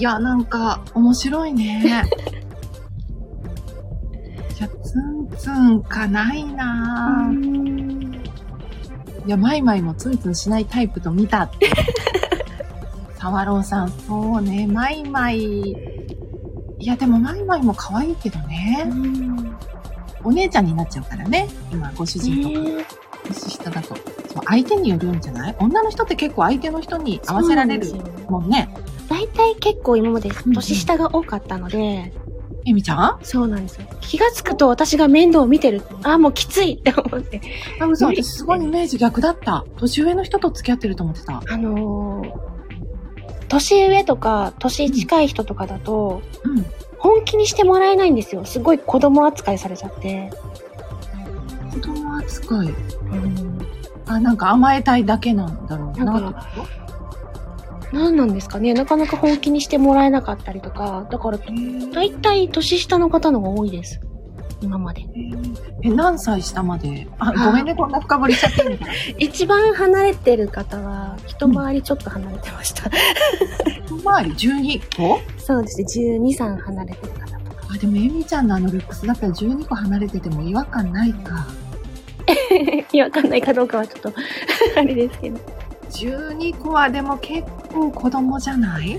[0.00, 1.82] や、なんか、面白いね。
[4.58, 8.22] いや、ツンツンかないなぁ。
[9.26, 11.70] いや、マイマイもツンツンしないタイプと見たって。
[13.18, 15.70] サワローさん、そうね、マイマイ。
[15.70, 18.84] いや、でもマイマイも可愛いけどね。
[20.24, 21.48] お姉ちゃんになっちゃうからね。
[21.72, 22.58] 今、ご主人とか。
[22.58, 22.84] ね
[23.24, 23.88] 年下だと。
[23.88, 23.96] そう
[24.46, 25.56] 相手によるんじゃない？
[25.60, 27.86] 女の人って結構相手の人に合わせられる
[28.28, 28.74] もんね。
[29.08, 32.12] 大体結構今までうん年下が多かったので、
[32.64, 33.18] えみちゃん？
[33.22, 33.86] そうなんですよ。
[34.00, 35.82] 気がつくと私が面倒を見てる。
[36.02, 37.40] あ、もうきついって思って。
[37.80, 38.06] あ、嘘。
[38.06, 39.64] 無理私すごいイメージ逆だった。
[39.76, 41.42] 年上の人と付き合ってると思ってた。
[41.48, 42.52] あのー
[43.48, 46.64] 年上とか、年近い人とかだと、うん。
[47.02, 48.44] 本気にしてもらえないんですよ。
[48.44, 50.30] すごい子供扱いされちゃって。
[51.74, 52.68] 子供扱い。
[52.68, 52.70] う
[53.16, 53.58] ん。
[54.06, 56.04] あ、なんか甘えたいだけなんだろうな。
[56.04, 56.46] なんか
[57.92, 61.08] 何なんですかねなかなか本気にしてもらえなかったりとか。
[61.10, 64.00] だから、だいたい年下の方のが多いです。
[64.62, 65.04] 今まで。
[65.82, 67.06] え、何歳下まで？
[67.18, 68.78] あ、ごめんね、こんな深掘りしちゃって。
[69.18, 72.88] 一番離れてる方は、一回りちょっと離れてました。
[73.86, 75.20] 一回り？12個？
[75.38, 76.18] そうですね。
[76.18, 77.66] 12、3離れてる方とか。
[77.74, 81.46] あ、でもエミちゃんのあのルックスだったら12個離れてても違和感ないか。
[83.04, 84.12] わかんないかどうかはちょっと、
[84.78, 85.40] あれですけど。
[85.90, 88.98] 12個はでも結構子供じゃない？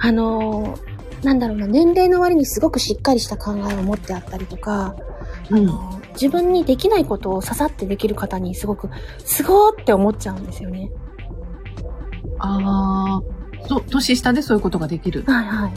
[0.00, 0.87] あのー
[1.22, 4.94] なんだろうな、年齢の割にすごくしっかりした考えを持ってあったりとか、
[5.50, 5.58] うん。
[5.58, 8.90] あの自分にできないことをささってできる方にすごく、
[9.24, 10.90] すごーって思っちゃうんですよね。
[12.40, 15.22] ああ、そ、年下でそういうことができる。
[15.26, 15.72] はいはい。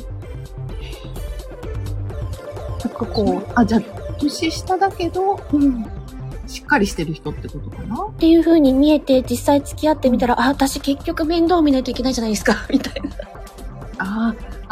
[2.83, 3.81] なんかこあ、じゃあ、
[4.19, 5.85] 年下だけど、う、うん。
[6.47, 8.07] しっかりしてる人ってことかな？
[8.07, 13.09] っていう風に見えて、実際付き合ってみたら、あ、私結局面倒見ないといけないじゃないですか、みたいな。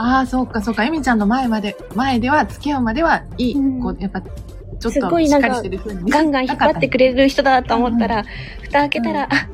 [0.02, 0.86] ああ、そうか、そうか。
[0.86, 3.54] エミちゃんの前まで、前では、付き合うまではいい。
[3.54, 8.24] うんこう、やっぱ、ちょっとしっかりしてる風にガンガン引っ張ってくれる人だと思ったら、
[8.62, 9.50] 蓋開けたら、うんあ、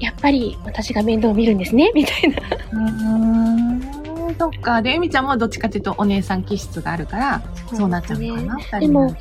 [0.00, 2.36] やっぱり私が面倒見るんですね、みたいな。
[2.72, 4.80] うーん、そっか。
[4.80, 7.42] で、エミちゃんもどっちかっていうとお姉さん気質があるから、
[7.74, 9.14] そうなっちゃうのかな、二人でも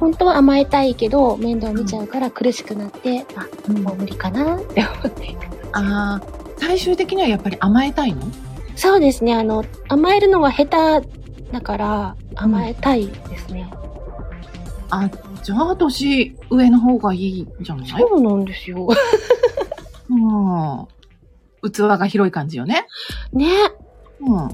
[0.00, 5.36] 本当は甘えたいけど、面倒見ちゃうから苦しくなって、あ、うんもう無理かなって思って。
[5.72, 6.22] ああ、
[6.58, 8.22] 最終的にはやっぱり甘えたいの？
[8.76, 11.08] そうですね、あの、甘えるのは下手
[11.50, 13.68] だから、甘えたいですね。
[14.90, 15.10] あ、
[15.42, 17.88] じゃあ、年上の方がいいんじゃない？
[17.88, 18.86] そうなんですよ。
[20.08, 21.70] うん。
[21.70, 22.86] 器が広い感じよね。
[23.32, 23.48] ね。
[24.20, 24.48] うん。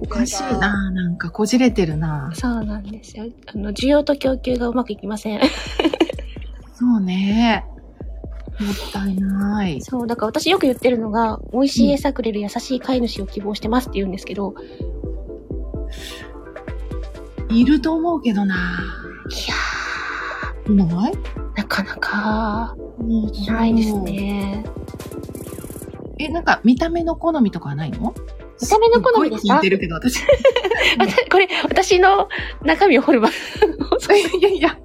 [0.00, 3.26] おかしいななんかこじれてるなそうなんですよ。
[3.46, 5.40] あの、需要と供給がうまくいきません。
[6.74, 7.64] そうね。
[8.62, 9.80] もったいない。
[9.82, 14.54] そう、だから私よく言ってるのが、美味しい餌くれる優しい飼い主を希望してますって言うんですけど、
[17.50, 18.54] いると思うけどな。
[19.28, 21.12] いやいない？
[21.12, 22.76] ー、なかなか、
[23.08, 23.98] いないです。
[24.00, 24.64] ね。
[26.18, 28.14] え、なんか見た目の好みとかはないの？
[28.60, 29.54] 見た目の好みですか？
[29.56, 30.20] 聞いてるけど、 私。
[31.30, 32.28] これ、私の
[32.64, 33.28] 中身を掘る場。
[34.40, 34.78] やいや、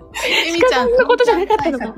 [0.47, 0.89] エミちゃん。
[0.89, 1.95] そんなことじゃなかったのか。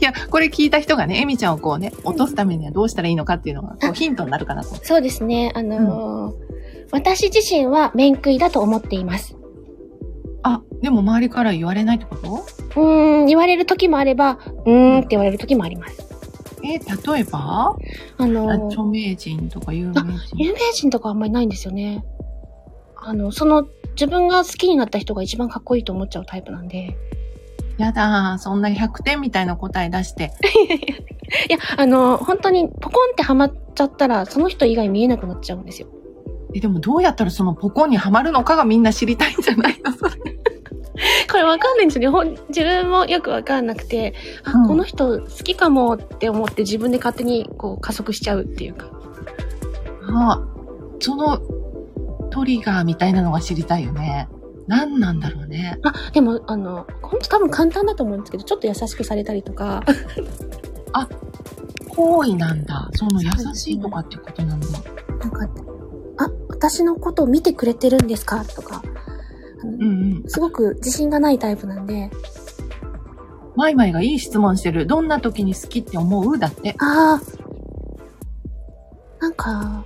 [0.00, 4.74] いや、これ聞いた人がね、エミちゃんをこうね、落とすためにはどうしたらいいのかっていうのが、こうヒントになるかなと。
[4.84, 5.52] そうですね。
[5.54, 6.48] あのー
[6.90, 9.36] 私自身は面食いだと思っています。
[10.42, 12.80] あ、でも周りから言われないってこと？
[12.80, 15.98] うーん、言われる時もあれば、うーんって言われる時もあります。
[16.64, 17.76] え、例えば？
[18.16, 20.16] あのあー著名人とか有名人。
[20.36, 22.02] 有名人とかあんまりないんですよね。
[22.96, 26.96] あの、その、自分が好きになった人が一番かっこいいと思っちゃうタイプなんで。
[27.78, 30.32] やだ、そんな100点みたいな答え出して。
[31.48, 35.88] いや、あの、本当にポコンってハマっちゃったら、その人以外見えなくなっちゃうんですよ。
[36.54, 39.92] え、でもどうやったらそのポコンにはまるのかがみんな知りたいんじゃないの？
[39.92, 40.10] それ。
[41.30, 42.36] これわかんないんですよね。
[42.48, 44.14] 自分もよくわかんなくて、
[44.44, 48.86] あ、うんこの人好きかもって思って自分で勝手にこう加速しちゃうっていうか。
[50.10, 50.42] あ
[51.00, 51.38] その
[52.30, 54.28] トリガーみたいなのが知りたいよね。
[54.68, 55.78] 何なんだろうね。
[55.82, 59.82] あ、でも、あの、本当多分簡単だと思うんですけど、ちょっと優しくされたりとか、
[61.88, 62.88] 好意なんだ。
[62.94, 64.66] その優しいとかってことなんだ。
[65.18, 65.48] なんか、
[66.18, 68.44] あ、私のことを見てくれてるんですか？
[68.44, 68.82] とか、
[69.64, 69.84] うんう
[70.20, 70.22] ん。
[70.28, 72.10] すごく自信がないタイプなんで、
[73.56, 74.86] マイマイがいい質問してる。
[74.86, 76.38] どんな時に好きって思う？
[76.38, 76.76] だって。
[76.78, 77.22] ああ、
[79.18, 79.84] なんか、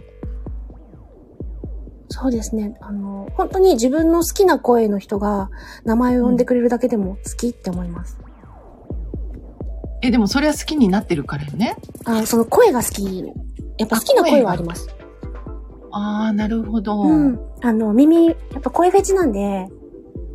[2.12, 2.76] そうですね。
[2.82, 5.50] あの、本当に自分の好きな声の人が
[5.84, 8.18] 名前を呼んでくれるだけでも好きって思います。
[10.02, 11.76] え、でもそれは好きになってるからよね。
[12.04, 13.24] あーその声が好き。
[13.78, 14.88] やっぱ好きな声はあります。
[15.90, 17.00] ああ、なるほど。
[17.02, 17.40] ううんん。
[17.62, 19.68] あの、耳、やっぱ声フェチなんで、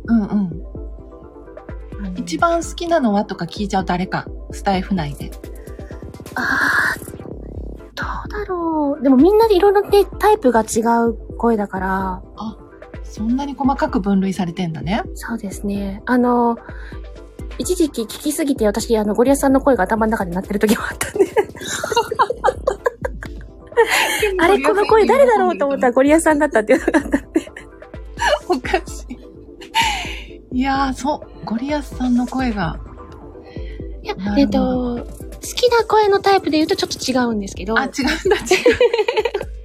[0.06, 0.22] うん。
[0.24, 0.34] あ
[2.10, 4.26] の一番好きなのはとか聞いちゃう誰か。
[4.50, 5.30] スタイフ内で。
[6.34, 6.98] ああ、
[7.94, 9.02] どうだろう。
[9.02, 12.22] でもみんなでいろいろね、タイプが違う声だから、
[13.04, 15.02] そんなに細かく分類されてんだね。
[15.14, 16.02] そうですね。
[16.04, 16.58] あの、
[17.58, 21.26] 一時期聞きすぎて私、あの、ゴリアスさんの声が頭の中で鳴ってる時もあったんで。
[24.38, 27.52] あれ、この声誰だろうと思ったらゴリアスさんだったっていうのがあったんで。
[28.48, 30.58] おかしい。
[30.58, 31.44] いやー、そう。
[31.44, 32.78] ゴリアスさんの声が。
[34.02, 35.04] いやえっと、好
[35.40, 37.78] きな声のタイプで言うとちょっと違うんですけど。
[37.78, 38.40] あ、違うんだ、違
[39.44, 39.57] う。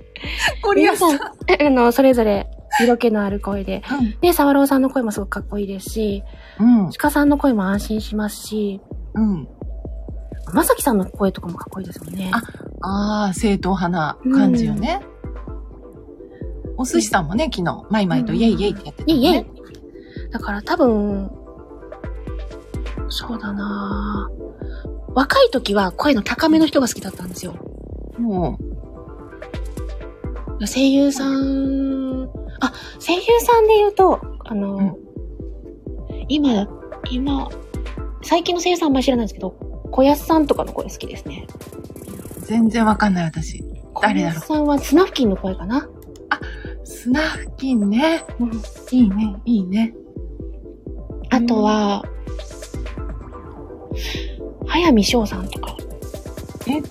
[0.62, 1.16] ゴリアスさん。
[1.16, 3.84] あの、それぞれ色気のある声で。
[4.00, 4.20] うん。
[4.20, 6.24] で、サワローさんの声もすごくかっこいいですし、
[6.60, 6.92] うん。
[6.98, 8.82] 鹿さんの声も安心しますし、
[9.14, 9.48] うん。
[10.54, 12.32] まさきさんの声とかもかっこいいですもんね。
[12.34, 12.42] あ
[12.82, 15.02] ああ、正統派な感じよね。
[16.78, 19.46] お寿司さんもね、昨日、マイマイとイェイイェイってやってたイェイイェイね。
[20.32, 21.32] だから多分、
[23.10, 24.44] そうだなぁ
[25.14, 27.56] 若い時は声の高めの人が好きだったんですよ。
[28.18, 28.58] も
[30.60, 32.30] 声優さん、
[32.62, 34.96] あ、声優さんで言うと、あの、うん
[36.30, 36.68] 今、
[37.12, 37.50] 今、
[38.22, 39.52] 最近の声優さんあんまり知らないんですけど、
[39.92, 41.46] 小安さんとかの声好きですね。
[42.38, 43.62] う、全然わかんない私。
[44.02, 45.90] 誰だろう小安さんはスナフキンの声かな？
[46.86, 48.24] スナフキンね。
[48.92, 49.94] いいね、いいね。
[51.30, 52.04] あとは、
[54.66, 55.76] 早見翔さんとか。
[56.68, 56.82] え、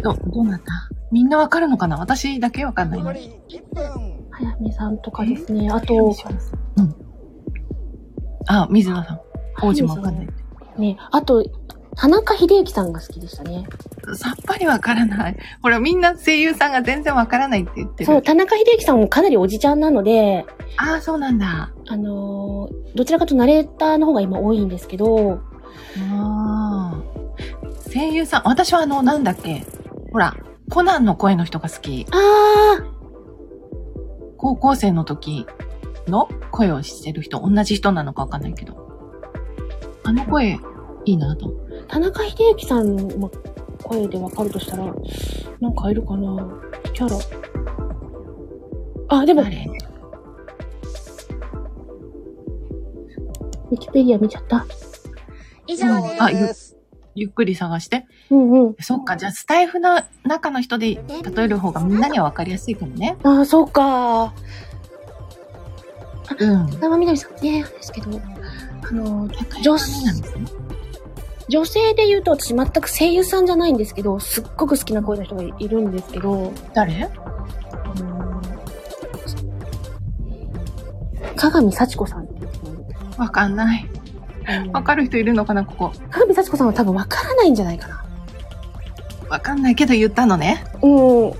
[0.00, 0.88] ど、どうなった？
[1.14, 1.96] みんなわかるのかな？
[1.96, 3.14] 私だけわかんないな。
[4.32, 5.70] 早見さんとかですね。
[5.70, 6.94] あと、うん。
[8.48, 9.20] あ、水野さん。
[9.62, 10.28] 王子もわかんない。
[10.76, 11.44] ね、あと、
[11.94, 13.64] 田中秀幸さんが好きでしたね。
[14.16, 15.36] さっぱりわからない。
[15.62, 18.06] ほら、みんな声優さんが全然わからないって言ってる。
[18.06, 20.44] そう、田中秀幸さんもかなりおじちゃんなので、
[20.78, 21.70] ああ、そうなんだ。
[21.86, 25.40] あのーどちらかとナレーターの方が今多いんですけど、
[26.12, 27.02] ああ。
[27.92, 29.64] 声優さん、私はあの、なんだっけ？
[30.10, 30.34] ほら、
[30.70, 32.06] コナンの声の人が好き。
[32.10, 32.84] あー、
[34.36, 35.46] 高校生の時
[36.08, 38.84] の声をしてる人、同じ人なのかわかんないけど。
[40.04, 40.58] あの声、
[41.04, 41.52] いいなと。
[41.88, 43.30] 田中秀幸さんも
[43.82, 44.94] 声でわかるとしたら、
[45.60, 46.48] なんかいるかな
[46.92, 47.16] キャラ。
[49.08, 54.66] あ、でも、ウ誰ィキペディア見ちゃった。
[55.66, 55.86] 以上
[56.28, 56.73] です。
[57.14, 58.06] ゆっくり探して。
[58.30, 58.76] うんうん。
[58.80, 60.94] そっか、じゃあスタイフの中の人で
[61.34, 63.16] 例える方がみんなにはわかりやすいかもね。
[63.22, 64.32] ああ、そうか。
[66.38, 66.66] うん。
[66.66, 68.20] 生みどりさんね、ですけど、
[68.82, 69.28] あの、
[69.62, 70.46] 女性なんですね。
[71.48, 77.10] 女性で言うと私全く声優さんじゃないんですけど、すっごく好きな声の人がいるんですけど、誰？
[81.36, 82.28] 鏡幸子さん
[83.18, 83.86] わかんない。
[84.72, 85.92] わかる人いるのかな、ここ。
[86.10, 88.04] 鏡幸子さんは多分わからないんじゃないかな。
[89.28, 90.64] わかんないけど言ったのね。
[90.82, 90.90] うん。
[90.90, 91.32] も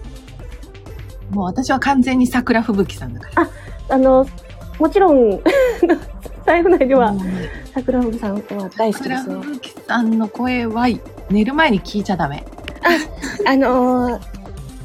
[1.36, 3.50] う私は完全に桜吹雪さんだから。
[3.90, 4.26] あの、
[4.78, 5.40] もちろん、
[6.46, 7.14] 財布内では
[7.74, 9.40] 桜吹さんは大好きで桜すよ。
[9.42, 10.86] 吹雪さんの声は
[11.30, 12.44] 寝る前に聞いちゃダメ。
[13.46, 14.20] あのー、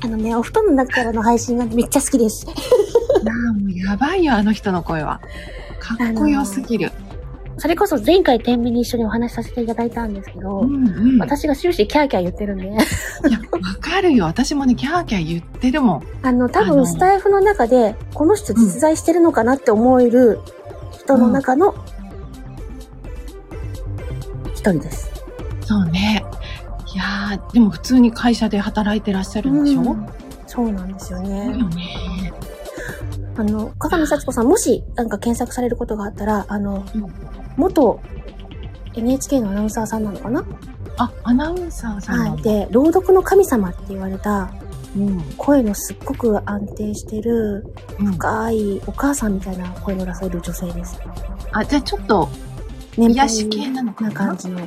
[0.02, 2.46] あのね、お布団の中からの配信がめっちゃ好きです。
[3.24, 5.20] な あ、もうやばいよ、あの人の声は。
[5.80, 6.92] かっこよすぎる。
[7.60, 11.18] それこそ前回天秤に一緒にお話しさせていただいたんですけど、うんうん。
[11.18, 12.80] い私が終始キャーキャー言ってるんで、や、わ
[13.80, 14.26] かるよ。
[14.26, 16.04] 私もね、キャーキャー言ってるもん。
[16.24, 20.40] あの、多分スタイフの中で、この人実在してるのかなって思える
[20.92, 21.76] 人の中の
[24.54, 25.12] 一人です。
[25.62, 26.24] そうね。
[26.94, 30.08] いやー、でも普通に会社で働いてらっしゃるんでしょ、うん
[30.48, 31.46] そうなんですよいいね。
[31.60, 32.34] よね。
[33.38, 38.00] あの、鏡幸子さん、もしなんか検索されることがあったら、あの、うん元
[38.96, 40.44] NHK のアナウンサーさんなのかな？
[40.98, 42.42] あ、アナウンサーさんなはい。
[42.42, 44.52] で、朗読の神様って言われた、
[44.98, 45.22] うん。
[45.38, 47.66] 声のすっごく安定してる、
[48.00, 48.14] うん。
[48.14, 51.00] 深いお母さんみたいな声の出せる女性です。
[51.52, 52.28] あ、じゃあちょっと、
[52.98, 54.10] 年癒し系なのかな？
[54.10, 54.66] な感じの、も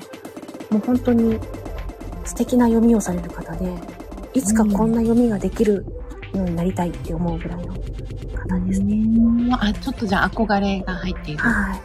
[0.75, 1.38] う本当に
[2.25, 3.75] 素敵な読みをされる方で、
[4.33, 5.85] いつかこんな読みができる
[6.33, 7.81] ようになりたいって思うぐらいの方
[8.66, 8.95] ですね。
[8.97, 9.57] ね。
[9.61, 11.81] あ、ちょっとじゃあ憧れが入っているはい。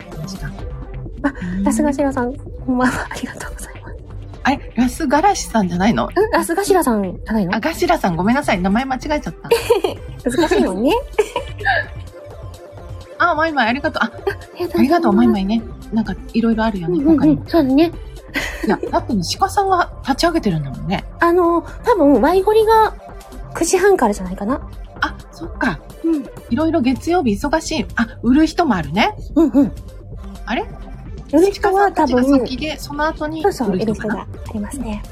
[1.28, 3.08] あうんラスガシラさん、こんばんは。
[3.10, 3.96] ありがとうございます。
[4.44, 6.08] あれ、ラスガラシさんじゃないの？
[6.08, 7.56] んラスガシラさんじゃないの？
[7.56, 8.62] あ、ガシラさんごめんなさい。
[8.62, 10.30] 名前間違えちゃった。
[10.30, 10.92] 難しいもんね。
[13.20, 14.04] あ、マイマイありがとう。
[14.04, 14.12] あ、あ
[14.78, 15.42] ありがとう、マイマイ。
[15.42, 15.62] イね。
[15.92, 17.44] なんか、いろいろあるよね、うんうん。
[17.48, 17.92] そうだね。
[18.66, 21.04] いや、だってね、鹿さんが立ち上げてるんだもんね。
[21.20, 22.94] あの、多分、ワイゴリが
[23.56, 24.62] 9時半からじゃないかな。
[25.02, 25.80] あ、そっか。
[26.04, 26.26] うん。
[26.52, 27.86] いろいろ月曜日忙しい。
[27.96, 29.16] あ、売る人もあるね。
[29.36, 29.72] うんうん。
[30.46, 30.64] あれ？
[31.34, 34.16] 売る人は多分が、先で、その後にそうそう、売る人かな。
[34.16, 35.04] 売る人がありますね。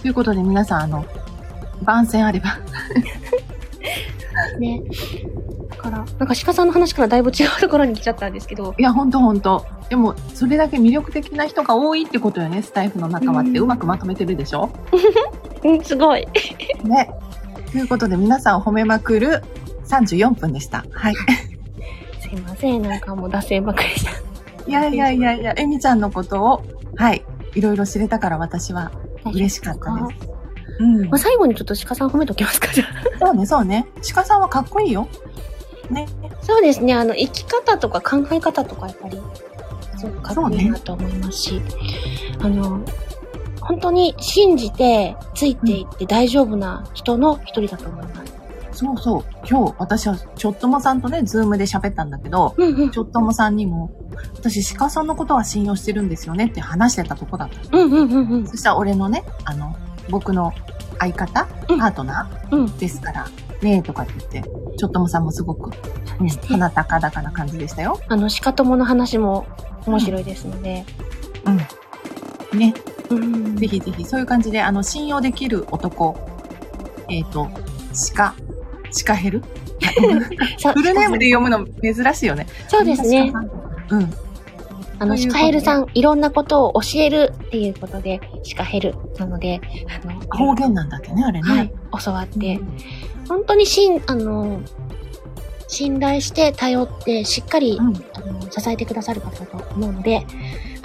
[0.00, 1.04] ということで皆さん、あの、
[1.82, 2.58] 番宣あれば。
[4.58, 4.82] ね。
[5.70, 9.64] だから、なんか鹿さんの話からだいぶ違うところに来ちゃったんですけど、いや、ほんとほんと。
[9.88, 13.50] でも、それだけ魅力的な人が多いってことよね、スタイフの仲間って。
[13.50, 14.70] うんうまくまとめてるでしょ？
[15.64, 16.26] うん、すごい。
[16.84, 17.10] ね。
[17.72, 19.42] ということで、皆さんを褒めまくる
[19.88, 20.84] 34分でした。
[20.92, 21.14] はい。
[22.20, 24.12] すいません、なんかもう脱線ばっかりした。
[24.66, 26.62] いやいやいやいや、エミちゃんのことを、
[26.96, 28.92] はい、いろいろ知れたから私は
[29.24, 30.34] 嬉しかったです。
[30.80, 31.18] うんまあ、。
[31.18, 33.18] 最後にちょっと鹿さん褒めときますか、じゃあ。
[33.18, 33.86] そうね、そうね。
[34.14, 35.08] 鹿さんはかっこいいよ。
[35.90, 36.06] ね。
[36.42, 36.94] そうですね。
[36.94, 39.20] あの、生き方とか考え方とか、やっぱり、
[39.96, 41.62] すごくかっこいいなと思いますし、
[42.40, 42.80] あの、
[43.60, 48.33] 本当に信じて、ついていって大丈夫な人の一人だと思います。
[48.74, 49.24] そうそう。
[49.48, 52.98] 今日、私は、ちょっともさんとね、ズームで喋ったんだけど、うんうんち。
[52.98, 53.90] ょっともさんにも、
[54.34, 57.76] 私、鹿さんのことは信用してるんですよねって話してたとこだった。
[57.76, 58.46] うんうんうんうん。
[58.46, 59.76] そしたら俺のね、あの、
[60.10, 60.52] 僕の
[60.98, 62.64] 相方、うんパートナうん。
[62.66, 63.28] ーですから、
[63.62, 65.70] ねえとかって言って、ちょっともさんもすごく、
[66.20, 68.00] うん、鼻高々な感じでしたよ。
[68.08, 69.46] あの、鹿友の話も
[69.86, 70.84] 面白いですので。
[71.46, 71.50] う
[72.56, 72.58] ん。
[72.58, 72.74] ね、
[73.10, 76.16] うんぜひぜひ、そういう感じで、あの、信用できる男、
[77.08, 77.48] えっ、と、
[78.14, 78.34] 鹿、
[79.02, 79.42] 鹿ヘル？
[80.58, 82.46] さフルネームで読むの珍しいよね。
[82.68, 83.32] そうですね。
[83.90, 84.14] うん。
[84.98, 89.60] あの、シカヘルさん、いろんなことを教えるっていうことで、シカヘルなので、
[90.02, 91.48] あの、方言なんだっけね、あれね。
[91.50, 91.72] はい、
[92.04, 92.78] 教わって、うん
[93.28, 94.60] 本当にしん、あの、
[95.68, 97.94] 信頼して、頼って、しっかり、うん。
[98.12, 100.26] あの、支えてくださる方だと思うので、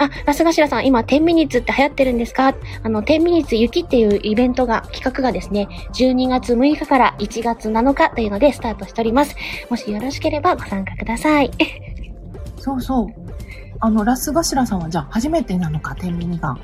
[0.02, 2.54] あ、ラスガシラさん、今、10ミニッツって流行ってるんですか？
[2.82, 9.36] あの、10ミニッツ雪っていうイベントが、企画がですね、12月6日から1月7日というのでスタートしております。
[9.68, 11.50] もしよろしければご参加ください。
[12.58, 13.06] そうそう。
[13.80, 16.56] あの、ラスガシラさんはじゃあ初めてなのか、天秤が？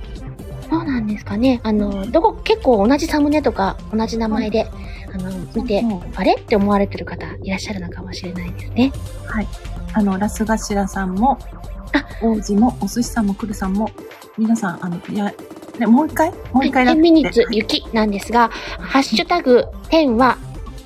[0.68, 1.60] そうなんですかね。
[1.62, 4.66] あの、どこ、結構同じサムネとか同じ名前で、
[5.14, 6.34] あの、見て、そうあれ？
[6.34, 8.92] って思われてる方いらっしゃるのかもしれないですね。
[9.26, 9.46] はい。
[9.92, 11.38] あの、ラスガシラさんも、
[11.75, 11.75] あ
[12.22, 13.90] 王子も、お寿司さんも、くるさんも、
[14.38, 15.32] 皆さん、あの、いや、
[15.78, 16.32] ね、もう一回？
[16.52, 16.96] もう一回だ10。
[16.96, 20.38] ミニッツ雪なんですが、ハッシュタグ10は、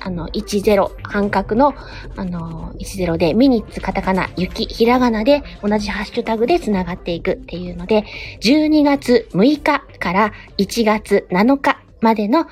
[0.03, 1.73] あの、10、半角の、
[2.15, 8.03] あの、10で、ミニッツカタカナ、雪、ひらがなで、同じハッシュタグで繋がっていくっていうので、
[8.41, 12.47] 12月6日から1月7日までの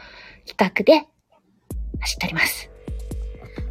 [0.48, 1.08] 企画で
[2.00, 2.70] 走っております。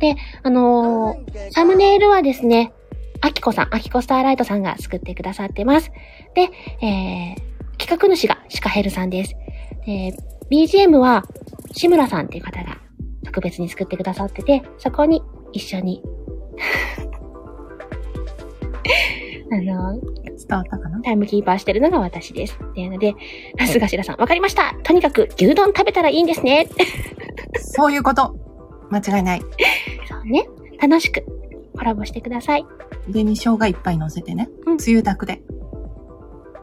[0.00, 2.72] で、あのーサムネイルはですね、
[3.20, 5.90] アキコさん、アキコスターライトさんが作ってくださってます。
[6.34, 6.50] で、
[6.86, 7.36] えー、
[7.78, 9.34] 企画主がシカヘルさんです。
[9.86, 10.14] えー、
[10.50, 11.24] BGM は
[11.72, 12.78] 志村さんっていう方が
[13.24, 16.02] 特別に作ってくださってて、そこに一緒に、
[19.50, 21.00] あの、伝わったかな？
[21.02, 22.58] タイムキーパーしてるのが私です。
[22.62, 23.14] っていうので、
[23.56, 26.68] ラスガシラさん、わかりましたとにかく牛丼食べたらいいんですね
[27.54, 28.34] そういうこと。
[28.90, 29.40] 間違いない。
[30.08, 30.48] そうね。
[30.80, 31.24] 楽しく
[31.76, 32.66] コラボしてください。
[33.10, 34.48] 上に生姜いっぱい乗せてね。
[34.66, 35.42] うんつゆだくで。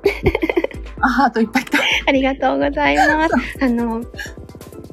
[1.02, 1.80] あ、ハートいっぱい来た。
[2.08, 3.36] ありがとうございます。
[3.62, 4.02] あの、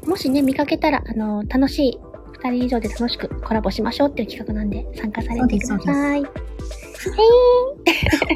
[0.07, 1.99] もしね、見かけたら、あの、楽しい、
[2.33, 6.25] 二人以上で楽しくコラボしましょうっていう企画なんで、参加されてください。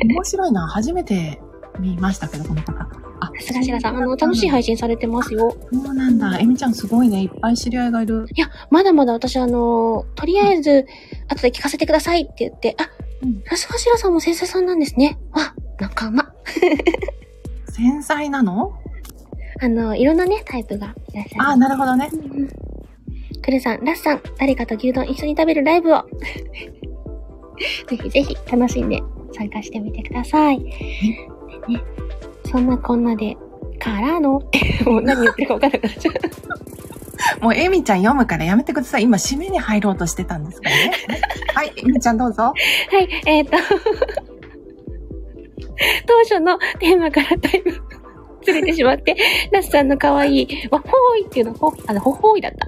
[0.04, 0.66] 面白いな。
[0.68, 1.40] 初めて
[1.80, 2.72] 見ましたけど、この方。
[3.20, 5.56] あ、さすがしらさん、あの、楽しい配信されてますよ。
[5.72, 6.38] そうなんだ。
[6.38, 7.22] エミちゃんすごいね。
[7.22, 8.26] いっぱい知り合いがいる。
[8.34, 10.86] いや、まだまだ私、あの、とりあえず、
[11.28, 12.88] 後で聞かせてくださいって言って、あ、
[13.22, 15.18] うんさすがしらさんも先生さんなんですね。
[15.32, 16.32] わ、仲間。
[17.70, 18.72] 繊細なの？
[19.60, 21.48] あの、いろんなね、タイプがいらっしゃる。
[21.50, 22.10] あ、なるほどね。
[22.12, 22.48] うんうん
[23.42, 26.02] クルさん、ラスさん、誰かと牛丼一緒に食べるライブを。
[27.88, 29.00] ぜひぜひ楽しんで
[29.32, 30.58] 参加してみてください。
[30.58, 30.70] で
[31.74, 31.82] ね、
[32.50, 33.36] そんなこんなで、
[33.78, 34.42] からの、
[34.84, 36.14] もう何言ってるか分からなくなっちゃう。
[37.41, 39.03] もうエミちゃん読むからやめてください。
[39.05, 40.93] 今、締めに入ろうとしてたんですからね。
[41.55, 42.43] はい、エミちゃんどうぞ。
[42.43, 42.53] は
[43.01, 43.53] い、えっ、と、
[46.07, 47.70] 当初のテーマからだいぶ
[48.43, 49.16] ずれてしまって、
[49.51, 52.66] ラスさんの可愛い、わ、ほーいっていうの、ほ、あの、ほほーいだった。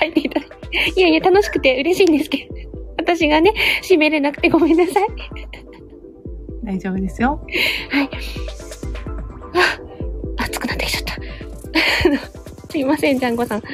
[0.00, 1.00] 書いていただいて。
[1.00, 2.54] いやいや、楽しくて嬉しいんですけど、
[2.98, 3.52] 私がね、
[3.82, 5.06] 締めれなくてごめんなさい。
[6.62, 7.40] 大丈夫ですよ。
[7.90, 8.10] はい。
[9.54, 9.83] あ、
[12.74, 13.60] すいません、ジャンゴさん。
[13.60, 13.66] は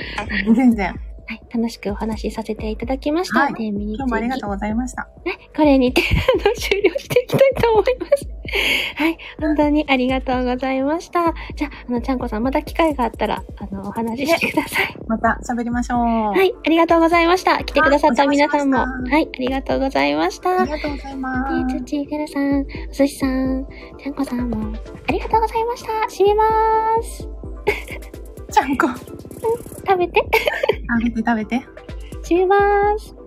[0.54, 0.94] 全然。
[1.34, 3.40] い、楽しくお話しさせていただきました。
[3.40, 5.02] はい今日もありがとうございました。
[5.02, 6.02] はい、これにて、
[6.44, 8.28] あの、終了していきたいと思います。
[8.96, 11.32] はい、本当にありがとうございました。
[11.54, 14.96] じゃあ、あの、ちゃんこさん、また機会があったら、あの、お話ししてください。
[15.06, 16.00] また喋りましょう。
[16.00, 17.62] ははい、ありがとうございました。
[17.64, 18.78] 来てくださった皆さんも。
[18.78, 18.84] は
[19.18, 20.60] いありがとうございました。
[20.60, 21.84] ありがとうございまねす。
[21.84, 23.66] つちーぐるさん、お寿司さん、
[23.98, 24.76] ちゃんこさんも、
[25.08, 25.92] ありがとうございました。
[26.10, 28.19] 締めまーす。
[28.50, 28.88] ちゃんこ。
[28.88, 30.20] 食べて。
[30.88, 31.62] 食べて食べて。
[32.22, 33.19] 締めまーす。